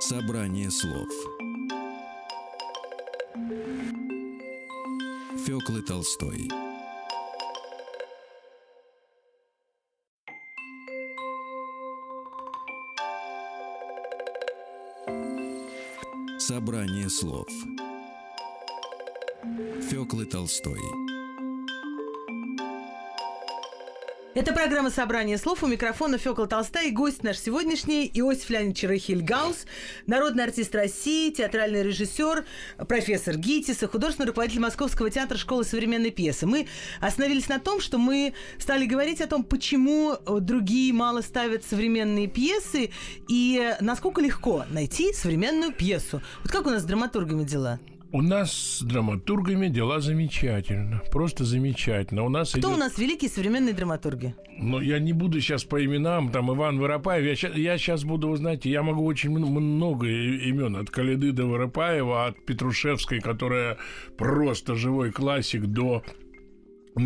[0.00, 1.08] Собрание слов.
[5.44, 6.48] Фёклы Толстой.
[16.38, 17.48] Собрание слов.
[19.90, 21.07] Фёклы Толстой.
[24.38, 25.64] Это программа «Собрание слов».
[25.64, 29.66] У микрофона Фёкла Толстая и гость наш сегодняшний Иосиф Леонидович Рахильгаус,
[30.06, 32.44] народный артист России, театральный режиссер,
[32.86, 36.46] профессор ГИТИСа, художественный руководитель Московского театра школы современной пьесы.
[36.46, 36.68] Мы
[37.00, 42.90] остановились на том, что мы стали говорить о том, почему другие мало ставят современные пьесы
[43.26, 46.22] и насколько легко найти современную пьесу.
[46.44, 47.80] Вот как у нас с драматургами дела?
[48.10, 51.02] У нас с драматургами дела замечательно.
[51.12, 52.24] Просто замечательно.
[52.24, 52.70] У нас Кто идет...
[52.70, 54.34] у нас великие современные драматурги?
[54.58, 57.26] Ну, я не буду сейчас по именам, там, Иван Воропаев.
[57.26, 60.76] Я, щас- я сейчас буду, вы знаете, я могу очень мн- много имен.
[60.76, 63.76] От Калиды до Воропаева, от Петрушевской, которая
[64.16, 66.02] просто живой классик, до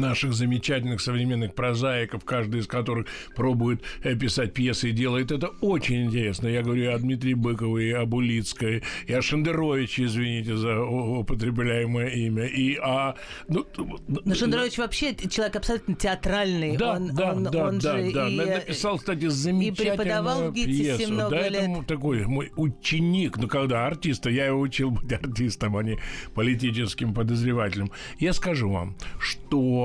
[0.01, 6.05] наших замечательных современных прозаиков, каждый из которых пробует э, писать пьесы и делает это очень
[6.07, 6.49] интересно.
[6.49, 12.09] Я говорю и о Дмитрии Быковой, и об Улицкой, и о Шендеровиче, извините за употребляемое
[12.09, 13.15] имя, и о...
[13.49, 13.67] Ну,
[14.09, 16.77] Но Шендерович вообще человек абсолютно театральный.
[16.77, 18.29] да, он, да, он- да, он да, же да.
[18.29, 21.13] и, Написал, кстати, преподавал замечательную в ГИТИСе пьесу.
[21.13, 21.63] много да, лет.
[21.63, 25.99] это такой мой ученик, ну, когда артиста, я его учил быть артистом, а не
[26.35, 27.91] политическим подозревателем.
[28.19, 29.82] Я скажу вам, что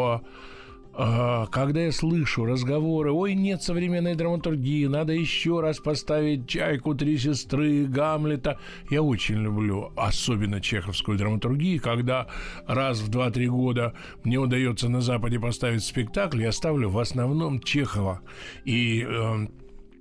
[1.00, 7.20] а, когда я слышу разговоры, ой, нет современной драматургии, надо еще раз поставить «Чайку», «Три
[7.20, 12.26] сестры», «Гамлета», я очень люблю, особенно чеховскую драматургию, когда
[12.66, 18.22] раз в 2-3 года мне удается на Западе поставить спектакль, я ставлю в основном Чехова.
[18.66, 19.48] И э,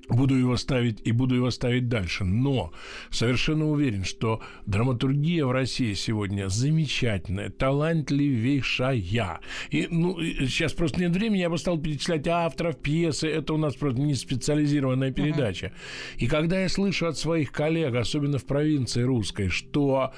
[0.09, 2.25] Буду его ставить и буду его ставить дальше.
[2.25, 2.73] Но
[3.11, 9.40] совершенно уверен, что драматургия в России сегодня замечательная, талантливейшая.
[9.71, 13.29] И ну, сейчас просто нет времени, я бы стал перечислять авторов пьесы.
[13.29, 15.73] Это у нас просто не специализированная передача.
[16.19, 20.12] И когда я слышу от своих коллег, особенно в провинции русской, что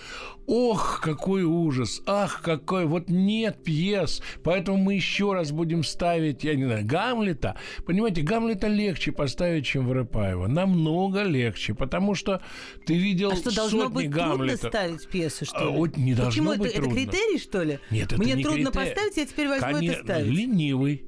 [0.48, 2.00] Ох, какой ужас!
[2.06, 2.86] Ах, какой!
[2.86, 7.56] Вот нет пьес, поэтому мы еще раз будем ставить, я не знаю, Гамлета.
[7.84, 10.46] Понимаете, Гамлета легче поставить, чем Воропаева.
[10.46, 12.40] Намного легче, потому что
[12.86, 14.58] ты видел А что, должно сотни быть Гамлета.
[14.58, 15.76] трудно ставить пьесу, что А, ли?
[15.76, 16.98] вот не должно Почему быть это, трудно.
[16.98, 17.78] это критерий, что ли?
[17.90, 18.88] Нет, это Мне не трудно критерий.
[18.94, 20.26] поставить, я теперь возьму Коне- это ставить.
[20.32, 21.02] Ленивый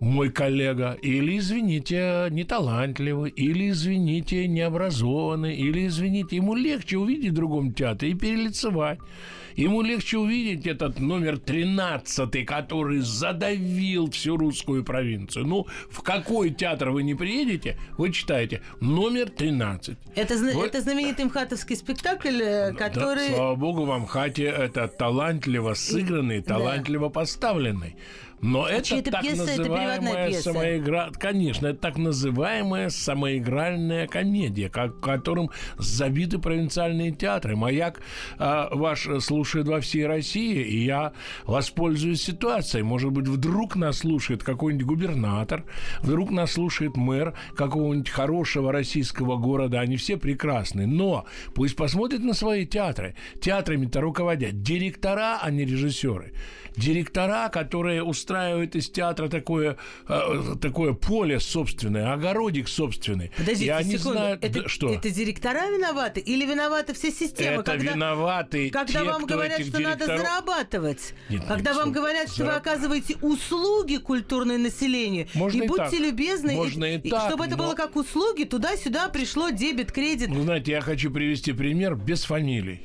[0.00, 7.72] мой коллега, или, извините, неталантливый, или, извините, необразованный, или, извините, ему легче увидеть в другом
[7.74, 8.98] театре и перелицевать.
[9.56, 15.44] Ему легче увидеть этот номер 13, который задавил всю русскую провинцию.
[15.46, 19.98] Ну, в какой театр вы не приедете, вы читаете номер 13.
[20.14, 20.66] Это, зна- Вот.
[20.66, 23.28] это знаменитый МХАТовский спектакль, э, Да, который...
[23.34, 27.96] слава богу, в Амхате это талантливо сыгранный, талантливо поставленный.
[28.42, 30.42] Но это это так пьеса, это называемая пьеса.
[30.52, 31.10] самоигра...
[31.18, 37.56] Конечно, это так называемая самоигральная комедия, как, которым забиты провинциальные театры.
[37.56, 38.00] Маяк
[38.38, 41.12] а, ваш слушает во всей России, и я
[41.44, 42.82] воспользуюсь ситуацией.
[42.82, 45.64] Может быть, вдруг нас слушает какой-нибудь губернатор,
[46.00, 49.80] вдруг нас слушает мэр какого-нибудь хорошего российского города.
[49.80, 50.86] Они все прекрасны.
[50.86, 53.14] Но пусть посмотрит на свои театры.
[53.40, 56.32] Театрами-то руководят директора, а не режиссеры.
[56.76, 59.76] Директора, которые устраивают из театра такое,
[60.08, 63.30] э, такое поле собственное, огородик собственный.
[63.36, 64.18] Подождите, и они секунду.
[64.18, 67.62] знают, это, да, что это директора виноваты или виновата вся система?
[67.62, 67.92] это когда...
[67.92, 72.44] виноваты Когда те, вам говорят, что надо директоров- зарабатывать, Нет, когда нет, вам говорят, что
[72.44, 76.00] вы Зараб- оказываете услуги культурной населению, Можно и и будьте так.
[76.00, 80.28] любезны, Можно и так, чтобы это но- было как услуги, туда-сюда пришло дебет, кредит.
[80.28, 82.80] Ну, знаете, я хочу привести пример без фамилий.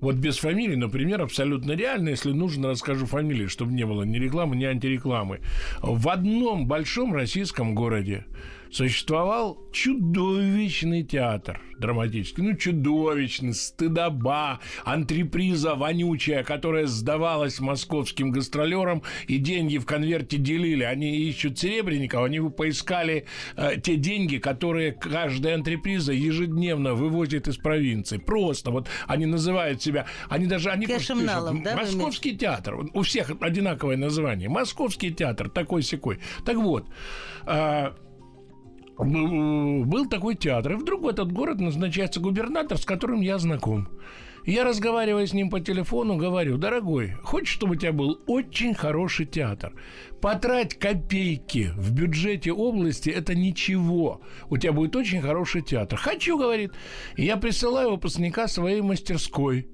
[0.00, 4.56] Вот без фамилий, например, абсолютно реально, если нужно, расскажу фамилии, чтобы не было ни рекламы,
[4.56, 5.40] ни антирекламы.
[5.82, 8.24] В одном большом российском городе
[8.70, 12.42] существовал чудовищный театр драматический.
[12.42, 20.82] Ну, чудовищный, стыдоба, антреприза вонючая, которая сдавалась московским гастролерам, и деньги в конверте делили.
[20.82, 23.26] Они ищут Серебренникова, они поискали
[23.56, 28.18] э, те деньги, которые каждая антреприза ежедневно вывозит из провинции.
[28.18, 30.70] Просто вот они называют себя, они даже...
[30.70, 32.76] Они просто Кэшем пишут, налом, да, Московский театр.
[32.92, 34.48] У всех одинаковое название.
[34.48, 36.18] Московский театр, такой-сякой.
[36.44, 36.86] Так вот,
[37.46, 37.94] Б-
[38.98, 43.88] был такой театр, и вдруг в этот город назначается губернатор, с которым я знаком.
[44.44, 49.26] Я, разговаривая с ним по телефону, говорю, дорогой, хочешь, чтобы у тебя был очень хороший
[49.26, 49.74] театр?
[50.22, 54.22] Потрать копейки в бюджете области– это ничего.
[54.48, 55.98] У тебя будет очень хороший театр.
[55.98, 56.72] Хочу, говорит.
[57.16, 59.68] Я присылаю выпускника своей мастерской.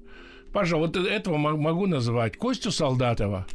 [0.51, 2.35] Пожалуйста, вот этого мо- могу назвать.
[2.37, 3.47] Костю Солдатова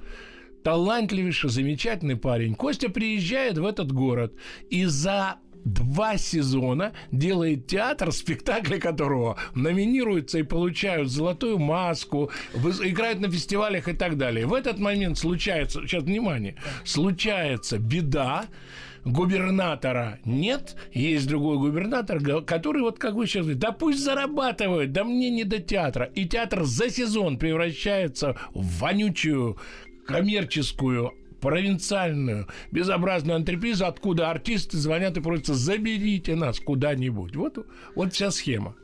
[0.63, 2.55] талантливейший, замечательный парень.
[2.55, 4.35] Костя приезжает в этот город
[4.69, 13.31] и за два сезона делает театр, спектакли которого номинируются и получают золотую маску, играют на
[13.31, 14.47] фестивалях и так далее.
[14.47, 18.47] В этот момент случается, сейчас внимание, случается беда,
[19.05, 25.05] губернатора нет, есть другой губернатор, который вот как вы сейчас говорите, да пусть зарабатывают, да
[25.05, 26.05] мне не до театра.
[26.15, 29.59] И театр за сезон превращается в вонючую
[30.07, 37.37] коммерческую провинциальную, безобразную антрепризу, откуда артисты звонят и просят, заберите нас куда-нибудь.
[37.37, 38.77] Вот, вот вся схема.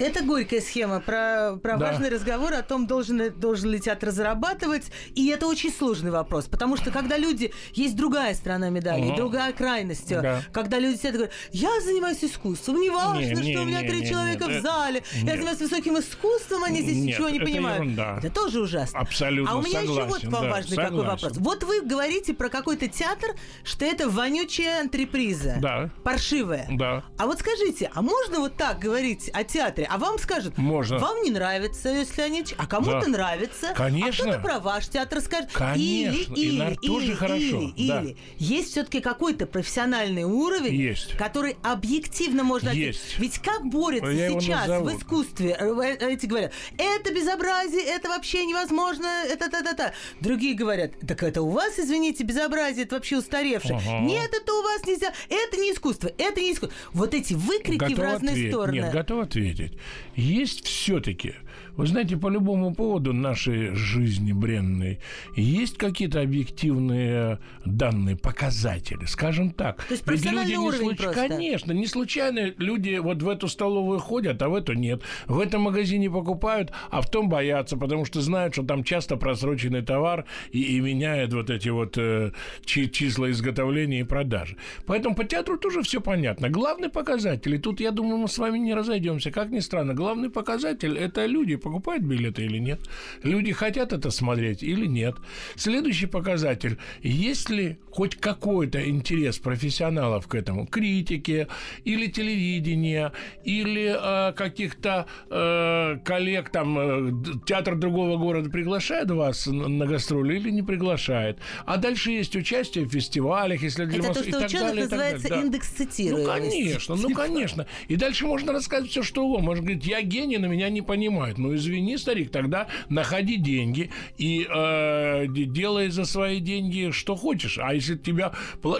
[0.00, 1.86] Это горькая схема про, про да.
[1.90, 4.90] важный разговор о том, должен, должен ли театр зарабатывать.
[5.14, 6.46] И это очень сложный вопрос.
[6.46, 7.52] Потому что когда люди...
[7.72, 9.16] Есть другая сторона медали, угу.
[9.16, 10.08] другая крайность.
[10.08, 10.42] Да.
[10.52, 13.80] Когда люди сидят и говорят, я занимаюсь искусством, не важно, не, не, что у меня
[13.80, 15.24] три человека не, в зале, нет.
[15.24, 17.82] я занимаюсь высоким искусством, они здесь нет, ничего не это понимают.
[17.82, 18.18] Ерунда.
[18.18, 18.98] Это тоже ужасно.
[18.98, 20.90] Абсолютно А у меня согласен, еще вот вам да, важный согласен.
[20.90, 21.32] какой вопрос.
[21.36, 23.30] Вот вы говорите про какой-то театр,
[23.64, 25.56] что это вонючая антреприза.
[25.60, 25.90] Да.
[26.04, 26.66] Паршивая.
[26.70, 27.04] Да.
[27.18, 29.88] А вот скажите, а можно вот так говорить о театре?
[29.90, 30.98] А вам скажут, Можно.
[30.98, 32.44] вам не нравится, если они...
[32.56, 33.08] А кому-то Да.
[33.08, 33.72] нравится.
[33.74, 34.24] Конечно.
[34.24, 35.50] А кто-то про ваш театр скажет.
[35.52, 36.32] Конечно.
[36.34, 37.72] Или, И или, нам или, или, хорошо.
[37.76, 37.88] или.
[37.88, 38.04] Да.
[38.38, 41.16] Есть все-таки какой-то профессиональный уровень, Есть.
[41.16, 42.68] который объективно можно...
[42.70, 43.18] Есть.
[43.18, 45.56] Ведь как борются Я его сейчас в искусстве?
[45.58, 49.92] э, э, Эти говорят, это безобразие, это вообще невозможно, это та-та-та.
[50.20, 53.76] Другие говорят, так это у вас, извините, безобразие, это вообще устаревшее.
[53.76, 54.00] Ага.
[54.00, 56.76] Нет, это у вас нельзя, это не искусство, это не искусство.
[56.92, 58.52] Вот эти выкрики в Готов разные ответить.
[58.52, 58.76] стороны.
[58.76, 59.69] Нет, готов ответить.
[60.16, 61.34] Есть все-таки,
[61.76, 65.00] вы знаете, по любому поводу нашей жизни бренной,
[65.36, 69.84] есть какие-то объективные данные, показатели, скажем так.
[69.84, 71.28] То есть Ведь люди не уровень просто.
[71.28, 75.02] Конечно, не случайно люди вот в эту столовую ходят, а в эту нет.
[75.26, 79.82] В этом магазине покупают, а в том боятся, потому что знают, что там часто просроченный
[79.82, 82.32] товар и, и меняют вот эти вот э,
[82.64, 84.56] чи- числа изготовления и продажи.
[84.86, 86.48] Поэтому по театру тоже все понятно.
[86.48, 90.30] Главный показатель, и тут, я думаю, мы с вами не разойдемся, как ни странно, главный
[90.30, 92.80] показатель– это люди, покупают билеты или нет.
[93.22, 95.16] Люди хотят это смотреть или нет.
[95.56, 101.46] Следующий показатель– есть ли хоть какой-то интерес профессионалов к этому, критики
[101.84, 103.12] или телевидения,
[103.44, 107.12] или э, каких-то э, коллег, там, э,
[107.46, 111.38] театр другого города приглашает вас на, гастроли или не приглашает.
[111.66, 114.66] А дальше есть участие в фестивалях, если для Это вас- то, и что так ученых
[114.68, 115.12] далее, и так далее.
[115.14, 115.40] называется Да.
[115.46, 116.30] индекс Ну, цитируемости.
[116.40, 117.66] конечно, ну, конечно.
[117.88, 119.46] И дальше можно рассказать все, что угодно.
[119.46, 121.38] Можно говорить, я гений, но меня не понимают.
[121.38, 127.58] Ну, извини, старик, тогда находи деньги и э, де- делай за свои деньги, что хочешь.
[127.60, 128.32] А если тебя,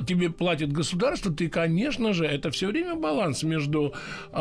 [0.07, 3.93] тебе платит государство, ты, конечно же, это все время баланс между,
[4.33, 4.39] э,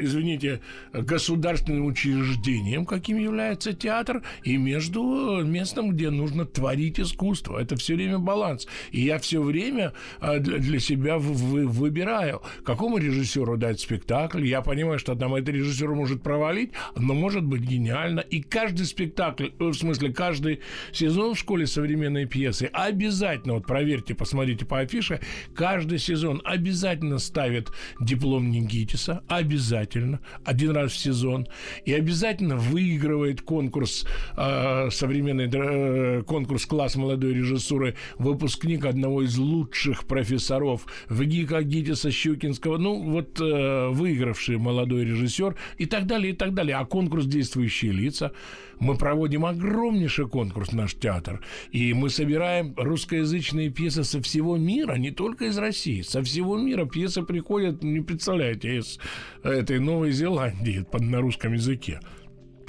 [0.00, 0.60] извините,
[0.92, 7.58] государственным учреждением, каким является театр, и между местом, где нужно творить искусство.
[7.58, 8.66] Это все время баланс.
[8.90, 14.46] И я все время э, для, себя вы- выбираю, какому режиссеру дать спектакль.
[14.46, 18.20] Я понимаю, что там этот режиссер может провалить, но может быть гениально.
[18.20, 20.60] И каждый спектакль, э, в смысле, каждый
[20.92, 25.20] сезон в школе современной пьесы обязательно, вот проверьте, посмотрите по афише,
[25.54, 27.70] каждый сезон обязательно ставит
[28.00, 31.46] диплом Никитиса, обязательно, один раз в сезон,
[31.84, 40.06] и обязательно выигрывает конкурс э, современный э, конкурс класс молодой режиссуры выпускник одного из лучших
[40.06, 46.54] профессоров ВГИКа Гитиса Щукинского, ну вот э, выигравший молодой режиссер и так далее, и так
[46.54, 46.76] далее.
[46.76, 48.32] А конкурс «Действующие лица»
[48.78, 55.10] мы проводим огромнейший конкурс наш театр, и мы собираем русскоязычные пьесы со всего мира, не
[55.10, 58.98] только из России, со всего мира пьесы приходят, не представляете, из
[59.42, 62.00] этой Новой Зеландии под, на русском языке.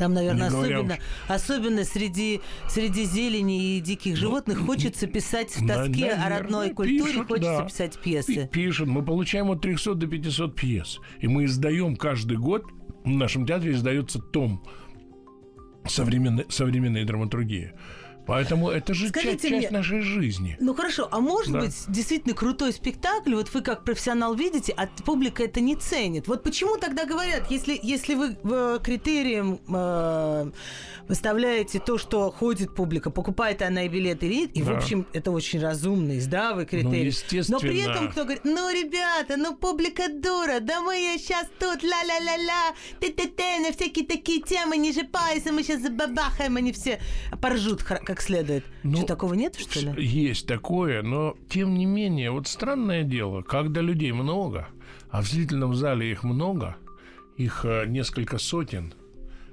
[0.02, 5.68] Там, наверное, Не говоря особенно, особенно среди, среди зелени и диких животных хочется писать в
[5.68, 7.66] тоске о наверное, родной культуре, пишут, хочется да.
[7.66, 8.50] писать Пи- пьесы.
[8.52, 8.88] Пишут.
[8.88, 11.00] Мы получаем от 300 до 500 пьес.
[11.20, 12.64] И мы издаем каждый год,
[13.04, 14.64] в нашем театре издается том
[15.86, 17.74] современной, современной драматургии.
[18.28, 20.56] Поэтому это же Скажите часть, часть мне, нашей жизни.
[20.60, 21.60] Ну хорошо, а может Да.
[21.62, 26.28] быть действительно крутой спектакль, вот вы как профессионал видите, а публика это не ценит.
[26.28, 30.52] Вот почему тогда говорят, если, если вы э, критерием э,
[31.08, 34.78] выставляете то, что ходит публика, покупает она и билеты или нет, и в Да.
[34.78, 37.08] общем это очень разумный, здравый критерий.
[37.08, 37.58] естественно.
[37.58, 42.74] Но при этом кто говорит, ну ребята, ну публика дура, да мы сейчас тут ла-ла-ла-ла,
[43.00, 47.00] ты-ты-ты, на всякие такие темы не жипайся, мы сейчас забабахаем, они все
[47.42, 48.66] поржут как следует.
[48.84, 50.06] Ну, что, такого нет, что ли?
[50.06, 54.68] Есть такое, но тем не менее, вот странное дело, когда людей много,
[55.10, 56.76] а в зрительном зале их много,
[57.38, 58.94] их э, несколько сотен,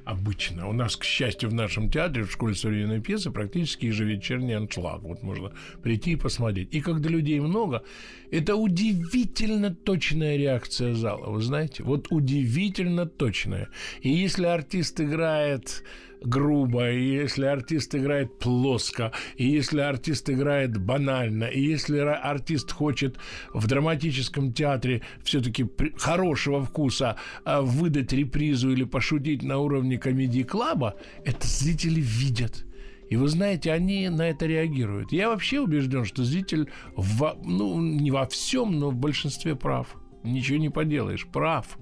[0.04, 0.66] обычно.
[0.66, 5.02] У нас, к счастью, в нашем театре, в школе современной пьесы практически ежевечерний аншлаг.
[5.02, 6.74] Вот можно прийти и посмотреть.
[6.74, 7.84] И когда людей много,
[8.32, 11.30] это удивительно точная реакция зала.
[11.30, 13.68] Вы знаете, вот удивительно точная.
[14.00, 15.84] И если артист играет
[16.22, 23.18] грубо, и если артист играет плоско, и если артист играет банально, и если артист хочет
[23.52, 31.46] в драматическом театре все-таки хорошего вкуса а, выдать репризу или пошутить на уровне комедии-клаба, это
[31.46, 32.64] зрители видят.
[33.08, 35.12] И вы знаете, они на это реагируют.
[35.12, 39.96] Я вообще убежден, что зритель, во, ну, не во всем, но в большинстве прав.
[40.24, 41.78] Ничего не поделаешь, прав.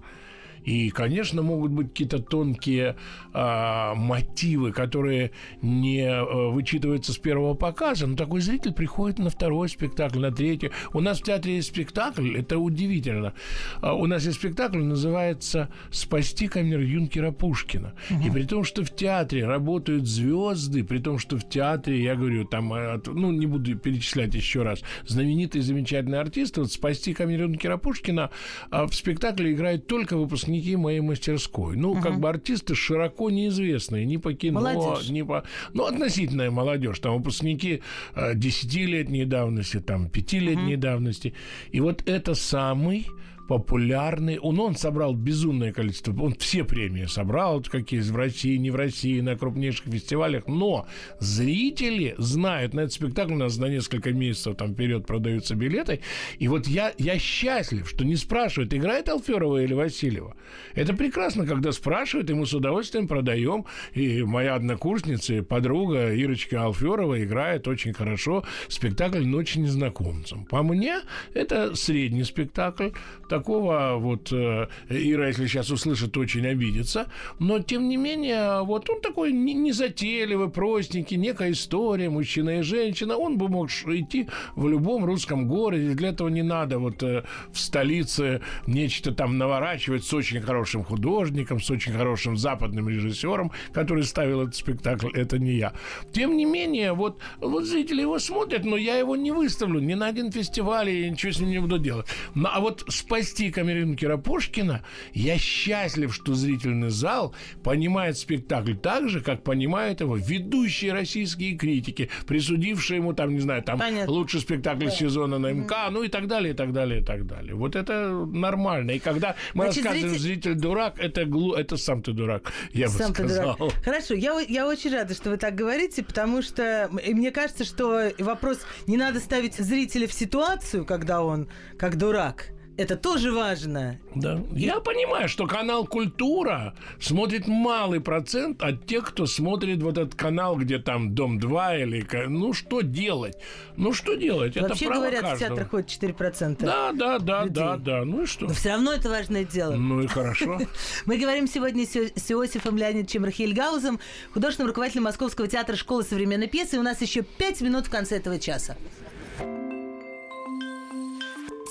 [0.67, 2.97] И, конечно, могут быть какие-то тонкие
[3.33, 5.31] э, мотивы, которые
[5.63, 10.73] не э, вычитываются с первого показа, но такой зритель приходит на второй спектакль, на третий.
[10.93, 13.33] У нас в театре есть спектакль, это удивительно.
[13.81, 17.95] Э, у нас есть спектакль, называется «Спасти камер Юнкера Пушкина».
[18.11, 18.27] Угу.
[18.27, 22.45] И при том, что в театре работают звезды, при том, что в театре, я говорю,
[22.45, 22.75] там,
[23.07, 28.31] ну, не буду перечислять еще раз, знаменитые замечательные артисты, вот «Спасти камер Юнкера Пушкина»
[28.73, 31.77] в спектакле играют только выпускники выпускники моей мастерской.
[31.77, 32.01] Ну, угу.
[32.01, 35.09] как бы артисты широко неизвестные ни по кино, молодежь.
[35.11, 35.45] ни по...
[35.75, 36.99] Ну, относительная молодежь.
[36.99, 37.83] Там выпускники
[38.15, 40.83] э, десятилетней давности, там, пятилетней угу.
[40.83, 41.35] давности.
[41.73, 43.07] И вот это самый
[43.49, 44.39] популярный.
[44.39, 49.21] Он, он собрал безумное количество, он все премии собрал, какие в России, не в России,
[49.21, 50.87] на крупнейших фестивалях, но
[51.21, 56.01] зрители знают, на этот спектакль у нас на несколько месяцев там вперед продаются билеты,
[56.39, 60.37] и вот я, я счастлив, что не спрашивают, играет Алферова или Васильева.
[60.75, 66.65] Это прекрасно, когда спрашивают, и мы с удовольствием продаем, и моя однокурсница и подруга Ирочка
[66.65, 70.45] Алферова играет очень хорошо спектакль «Ночь незнакомцам».
[70.47, 71.01] По мне,
[71.35, 72.91] это средний спектакль,
[73.37, 77.07] такого вот э, Ира, если сейчас услышит, очень обидится.
[77.39, 83.17] Но, тем не менее, вот он такой незатейливый, простенький, некая история, мужчина и женщина.
[83.17, 85.95] Он бы мог идти в любом русском городе.
[85.95, 91.61] Для этого не надо вот э, в столице нечто там наворачивать с очень хорошим художником,
[91.61, 95.09] с очень хорошим западным режиссером, который ставил этот спектакль.
[95.15, 95.73] Это не я.
[96.13, 100.07] Тем не менее, вот, вот зрители его смотрят, но я его не выставлю ни на
[100.07, 102.07] один фестиваль, и ничего с ним не буду делать.
[102.35, 109.09] Ну, а вот спасибо спасти Камерюнкера Пушкина, я счастлив, что зрительный зал понимает спектакль так
[109.09, 114.13] же, как понимают его ведущие российские критики, присудившие ему там, не знаю, там Понятно.
[114.13, 114.91] лучший спектакль да.
[114.91, 117.55] сезона на МК, ну и так далее, и так далее, и так далее.
[117.55, 118.93] Вот это нормально.
[118.93, 120.53] И когда мы Значит, рассказываем зритель...
[120.53, 121.55] зритель дурак, это глу...
[121.55, 123.57] это сам ты дурак, я сам бы сказал.
[123.57, 123.75] Дурак.
[123.85, 128.61] Хорошо, я, я очень рада, что вы так говорите, потому что мне кажется, что вопрос
[128.87, 132.53] не надо ставить зрителя в ситуацию, когда он как дурак.
[132.77, 133.99] Это тоже важно.
[134.15, 134.39] Да.
[134.53, 140.57] Я понимаю, что канал «Культура» смотрит малый процент от тех, кто смотрит вот этот канал,
[140.57, 142.07] где там «Дом-2» или...
[142.29, 143.37] Ну, что делать?
[143.77, 144.57] Ну, что делать?
[144.57, 145.37] Вообще это говорят, каждого.
[145.37, 147.55] в театр ходит 4% Да, да, да, людей.
[147.55, 148.05] да, да.
[148.05, 148.47] Ну и что?
[148.47, 149.75] Но все равно это важное дело.
[149.75, 150.59] Ну и хорошо.
[151.07, 154.01] Мы говорим сегодня с Иосифом Леонидовичем Рахельгаузом,
[154.35, 156.77] художественным руководителем Московского театра школы современной пьесы.
[156.77, 158.77] И у нас еще пять минут в конце этого часа.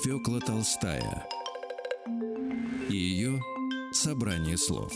[0.02, 1.26] Фёкла Толстая
[2.88, 3.40] и ее
[3.92, 4.92] собрание слов.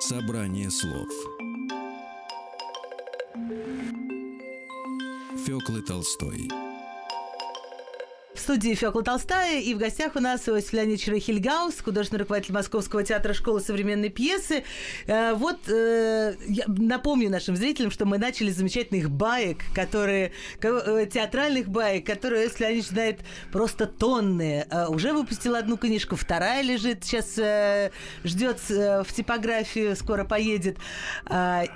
[0.00, 1.08] Собрание слов
[5.46, 6.65] Фёклы Толстой
[8.46, 13.32] студии Фёкла Толстая, и в гостях у нас Иосиф Леонидович Рахильгаус, художественный руководитель Московского театра
[13.34, 14.62] школы современной пьесы.
[15.08, 20.30] Э, вот э, я напомню нашим зрителям, что мы начали с замечательных баек, которые,
[20.62, 23.20] э, театральных баек, которые Иосиф Леонидович знает
[23.50, 24.64] просто тонны.
[24.90, 27.32] Уже выпустил одну книжку, вторая лежит, сейчас
[28.22, 30.78] ждет в типографию, скоро поедет.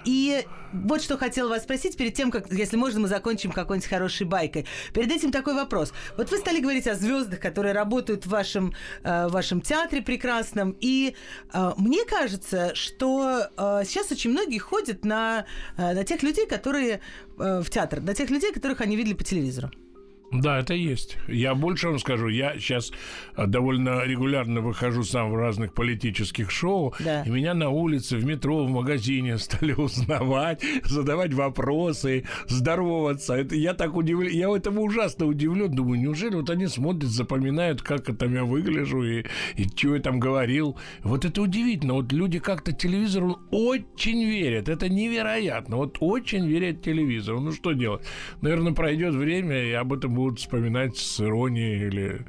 [0.05, 4.25] И вот что хотела вас спросить перед тем, как, если можно, мы закончим какой-нибудь хорошей
[4.27, 4.67] байкой.
[4.95, 5.93] Перед этим такой вопрос.
[6.17, 11.15] Вот вы стали говорить о звездах, которые работают в вашем, э, вашем театре прекрасном, и
[11.53, 15.47] э, мне кажется, что э, сейчас очень многие ходят на,
[15.77, 17.01] э, на тех людей, которые
[17.39, 19.71] э, в театр, на тех людей, которых они видели по телевизору.
[20.33, 21.17] Да, это есть.
[21.27, 22.29] Я больше вам скажу.
[22.29, 22.93] Я сейчас
[23.37, 27.23] э, довольно регулярно выхожу сам в разных политических шоу, да.
[27.25, 33.35] и меня на улице, в метро, в магазине стали узнавать, задавать вопросы, здороваться.
[33.35, 34.33] Это, я так удивлен.
[34.33, 35.75] Я этому ужасно удивлен.
[35.75, 39.25] Думаю, неужели вот они смотрят, запоминают, как это я выгляжу и,
[39.57, 40.79] и что я там говорил.
[41.03, 41.95] Вот это удивительно.
[41.95, 44.69] Вот люди как-то телевизору очень верят.
[44.69, 45.77] Это невероятно.
[45.77, 47.41] Вот очень верят телевизору.
[47.41, 48.03] Ну что делать?
[48.43, 52.27] Наверное, пройдет время, и об этом будут вспоминать с иронией или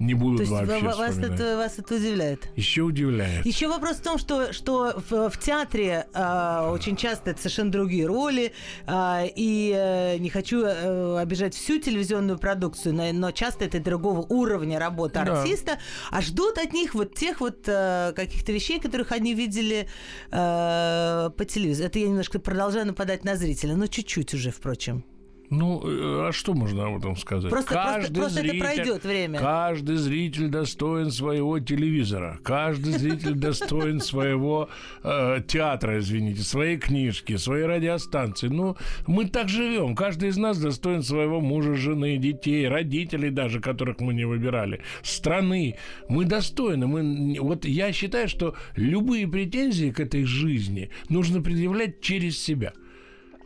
[0.00, 1.40] не будут То вообще ва- вас вспоминать.
[1.40, 2.48] это, вас это удивляет?
[2.56, 3.44] Еще удивляет.
[3.44, 8.06] Еще вопрос в том, что, что в, в театре а, очень часто это совершенно другие
[8.06, 8.54] роли,
[8.86, 14.20] а, и э, не хочу э, обижать всю телевизионную продукцию, но, но часто это другого
[14.22, 15.42] уровня работы Да.
[15.42, 15.78] артиста,
[16.10, 19.86] а ждут от них вот тех вот э, каких-то вещей, которых они видели
[20.32, 21.88] э, по телевизору.
[21.88, 25.04] Это я немножко продолжаю нападать на зрителя, но чуть-чуть уже, впрочем.
[25.50, 27.50] Ну, э, а что можно об этом сказать?
[27.50, 29.40] Просто, просто, просто это пройдет время.
[29.40, 32.38] Каждый зритель достоин своего телевизора.
[32.44, 34.68] Каждый зритель достоин своего
[35.02, 38.46] э, театра, извините, своей книжки, своей радиостанции.
[38.46, 38.76] Ну,
[39.08, 39.96] мы так живем.
[39.96, 45.76] Каждый из нас достоин своего мужа, жены, детей, родителей даже, которых мы не выбирали, страны.
[46.08, 46.86] Мы достойны.
[46.86, 47.36] Мы...
[47.40, 52.72] Вот я считаю, что любые претензии к этой жизни нужно предъявлять через себя.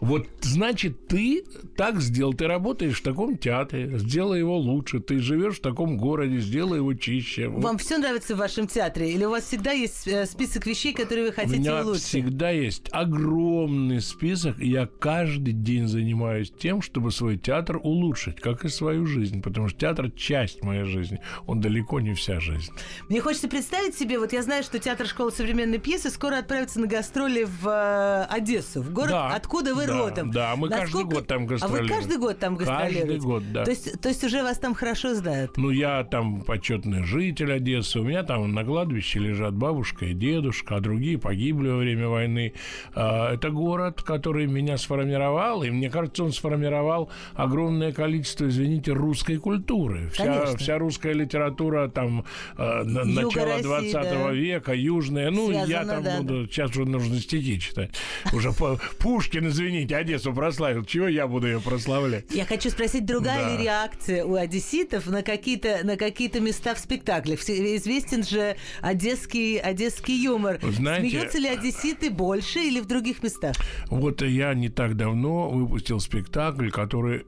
[0.00, 1.44] Вот, значит, ты
[1.76, 6.38] так сделал, ты работаешь в таком театре, сделай его лучше, ты живешь в таком городе,
[6.38, 7.48] сделай его чище.
[7.48, 7.62] Вот.
[7.62, 9.12] Вам все нравится в вашем театре?
[9.12, 12.02] Или у вас всегда есть э, список вещей, которые вы У хотите меня улучшить?
[12.04, 18.64] всегда есть огромный список, и я каждый день занимаюсь тем, чтобы свой театр улучшить, как
[18.64, 22.70] и свою жизнь, потому что театр– часть моей жизни, он далеко не вся жизнь.
[23.08, 26.86] Мне хочется представить себе, вот я знаю, что театр школы современной пьесы скоро отправится на
[26.86, 30.30] гастроли в э, Одессу, в город, Да, откуда вы да, родом.
[30.30, 31.88] да, мы каждый Насколько- год там А вы гастролируем.
[31.94, 33.00] каждый год там гастролируете?
[33.00, 33.64] Каждый год, да.
[33.64, 35.56] То есть, то есть уже вас там хорошо знают?
[35.56, 38.00] Ну, я там почетный житель Одессы.
[38.00, 42.52] У меня там на кладбище лежат бабушка и дедушка, а другие погибли во время войны.
[42.94, 49.36] А, Это город, который меня сформировал, и мне кажется, он сформировал огромное количество, извините, русской
[49.38, 50.08] культуры.
[50.12, 50.56] Вся, Конечно.
[50.58, 52.24] вся русская литература там
[52.56, 54.30] Юга начала России, 20 да.
[54.30, 55.30] века, южная.
[55.30, 56.46] Ну, я Связано, там да, буду...
[56.46, 57.90] Сейчас уже нужно стихи читать.
[58.32, 58.52] Уже
[58.98, 60.84] Пушкин, извините, Одессу прославил.
[60.84, 62.26] Чего я буду ее прославлять?
[62.30, 63.56] Я хочу спросить, другая Да.
[63.56, 67.40] ли реакция у одесситов на какие-то на какие-то места в спектаклях?
[67.40, 70.58] Известен же одесский, одесский юмор.
[70.62, 73.54] Знаете- Смеются ли одесситы больше или в других местах?
[73.90, 77.24] Вот я не так давно выпустил спектакль, который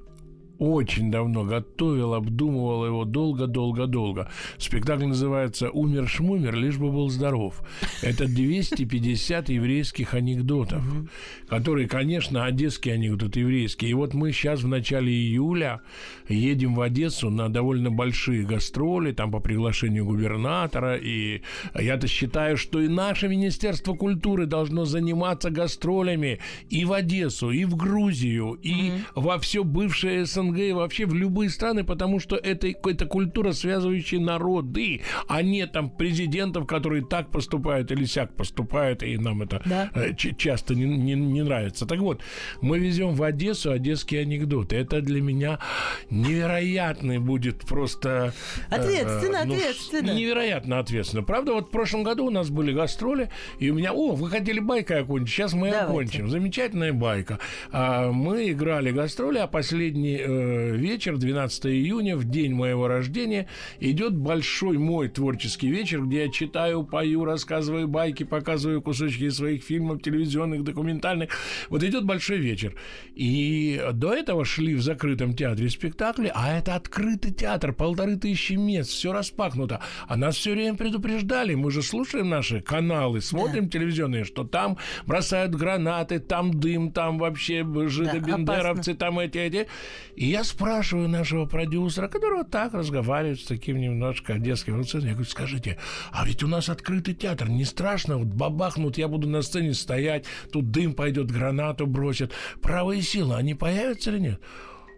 [0.59, 4.31] очень давно готовил, обдумывал его долго-долго-долго.
[4.59, 7.63] Спектакль называется «Умер шмумер, лишь бы был здоров».
[8.03, 10.83] Это 250 еврейских анекдотов,
[11.49, 13.91] которые, конечно, одесские анекдоты еврейские.
[13.91, 15.81] И вот мы сейчас в начале июля
[16.29, 20.97] едем в Одессу на довольно большие гастроли, там по приглашению губернатора.
[20.97, 21.43] И
[21.75, 26.39] я-то считаю, что и наше Министерство культуры должно заниматься гастролями
[26.69, 31.51] и в Одессу, и в Грузию, и во все бывшее СНГ, и вообще в любые
[31.51, 37.91] страны, потому что это, это культура, связывающая народы, а не там президентов, которые так поступают
[37.91, 39.91] или сяк поступают, и нам это Да.
[39.95, 41.87] э, часто не, не- не нравится.
[41.87, 42.21] Так вот,
[42.61, 44.77] мы везем в Одессу одесские анекдоты.
[44.77, 45.59] Это для меня
[46.11, 48.33] невероятный будет просто...
[48.71, 50.11] э, Ответственно, ну, ответственно.
[50.13, 51.23] Невероятно ответственно.
[51.23, 53.93] Правда, вот в прошлом году у нас были гастроли, и у меня...
[53.93, 55.35] О, вы хотели байкой окончить?
[55.35, 55.87] Сейчас мы Давайте.
[55.91, 56.29] окончим.
[56.31, 57.39] Замечательная байка.
[57.73, 63.49] А, мы играли гастроли, а последний э, вечер, 12 июня, в день моего рождения,
[63.81, 69.63] идет большой мой творческий вечер, где я читаю, пою, рассказываю байки, показываю кусочки из своих
[69.63, 71.31] фильмов, телевизионных, документальных.
[71.69, 72.75] Вот идет большой вечер.
[73.15, 78.91] И до этого шли в закрытом театре спектакли, а это открытый театр, полторы тысячи мест,
[78.91, 79.81] все распахнуто.
[80.07, 81.55] А нас все время предупреждали.
[81.55, 87.65] Мы же слушаем наши каналы, смотрим телевизионные, что там бросают гранаты, там дым, там вообще
[87.89, 89.67] жидобендеровцы, там эти, эти.
[90.27, 95.31] И я спрашиваю нашего продюсера, которого так разговаривает с таким немножко одесским акцентом, я говорю,
[95.31, 95.79] скажите,
[96.11, 100.25] а ведь у нас открытый театр, не страшно, вот бабахнут, я буду на сцене стоять,
[100.51, 102.33] тут дым пойдет, гранату бросят.
[102.61, 104.41] Правые силы, они появятся или нет?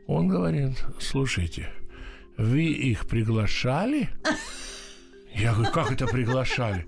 [0.06, 1.68] Он говорит, слушайте,
[2.38, 4.08] вы их приглашали?
[5.34, 6.86] Я говорю, как это приглашали?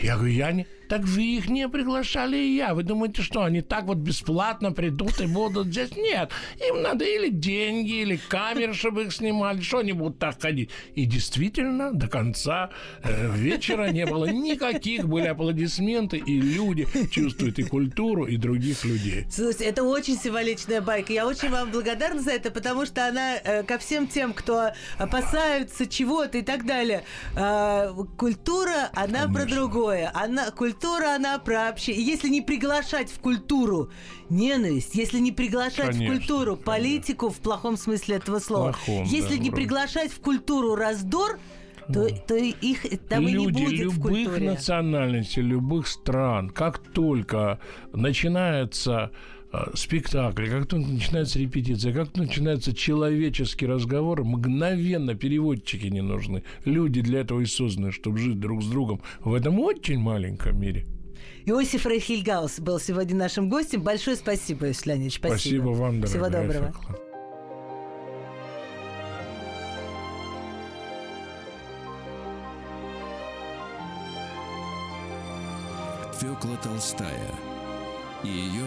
[0.00, 0.68] Я говорю, я не...
[0.90, 2.74] Так вы их не приглашали и я.
[2.74, 5.96] Вы думаете, что они так вот бесплатно придут и будут здесь?
[5.96, 6.32] Нет.
[6.68, 9.60] Им надо или деньги, или камеры, чтобы их снимали.
[9.60, 10.70] Что они будут так ходить?
[10.96, 12.70] И действительно, до конца
[13.04, 15.06] э, вечера не было никаких.
[15.06, 19.26] Были аплодисменты, и люди чувствуют и культуру, и других людей.
[19.30, 21.12] Слушайте, это очень символичная байка.
[21.12, 25.86] Я очень вам благодарна за это, потому что она э, ко всем тем, кто опасаются
[25.86, 27.04] чего-то и так далее.
[27.36, 29.54] Э, культура, она про Конечно.
[29.54, 30.10] другое.
[30.12, 32.04] Она, культура, она про общение.
[32.04, 33.90] Если не приглашать в культуру
[34.28, 36.64] ненависть, если не приглашать Конечно, в культуру конечно.
[36.64, 39.62] политику в плохом смысле этого слова, Плохом, если да, не вроде.
[39.62, 41.38] приглашать в культуру раздор,
[41.92, 44.50] то, то их там и не Люди будет в любых культуре.
[44.50, 47.58] национальностей, любых стран, как только
[47.92, 49.10] начинается
[49.52, 56.44] а, спектакль, как только начинается репетиция, как начинается человеческий разговор, мгновенно переводчики не нужны.
[56.64, 60.86] Люди для этого и созданы, чтобы жить друг с другом в этом очень маленьком мире.
[61.46, 63.82] Иосиф Рейхельгаус был сегодня нашим гостем.
[63.82, 65.16] Большое спасибо, Иосиф Леонидович.
[65.16, 65.36] Спасибо.
[65.36, 66.72] Спасибо вам, дорогая Всего доброго.
[66.72, 66.96] Фекла.
[76.20, 77.34] Фёкла Толстая
[78.22, 78.66] и ее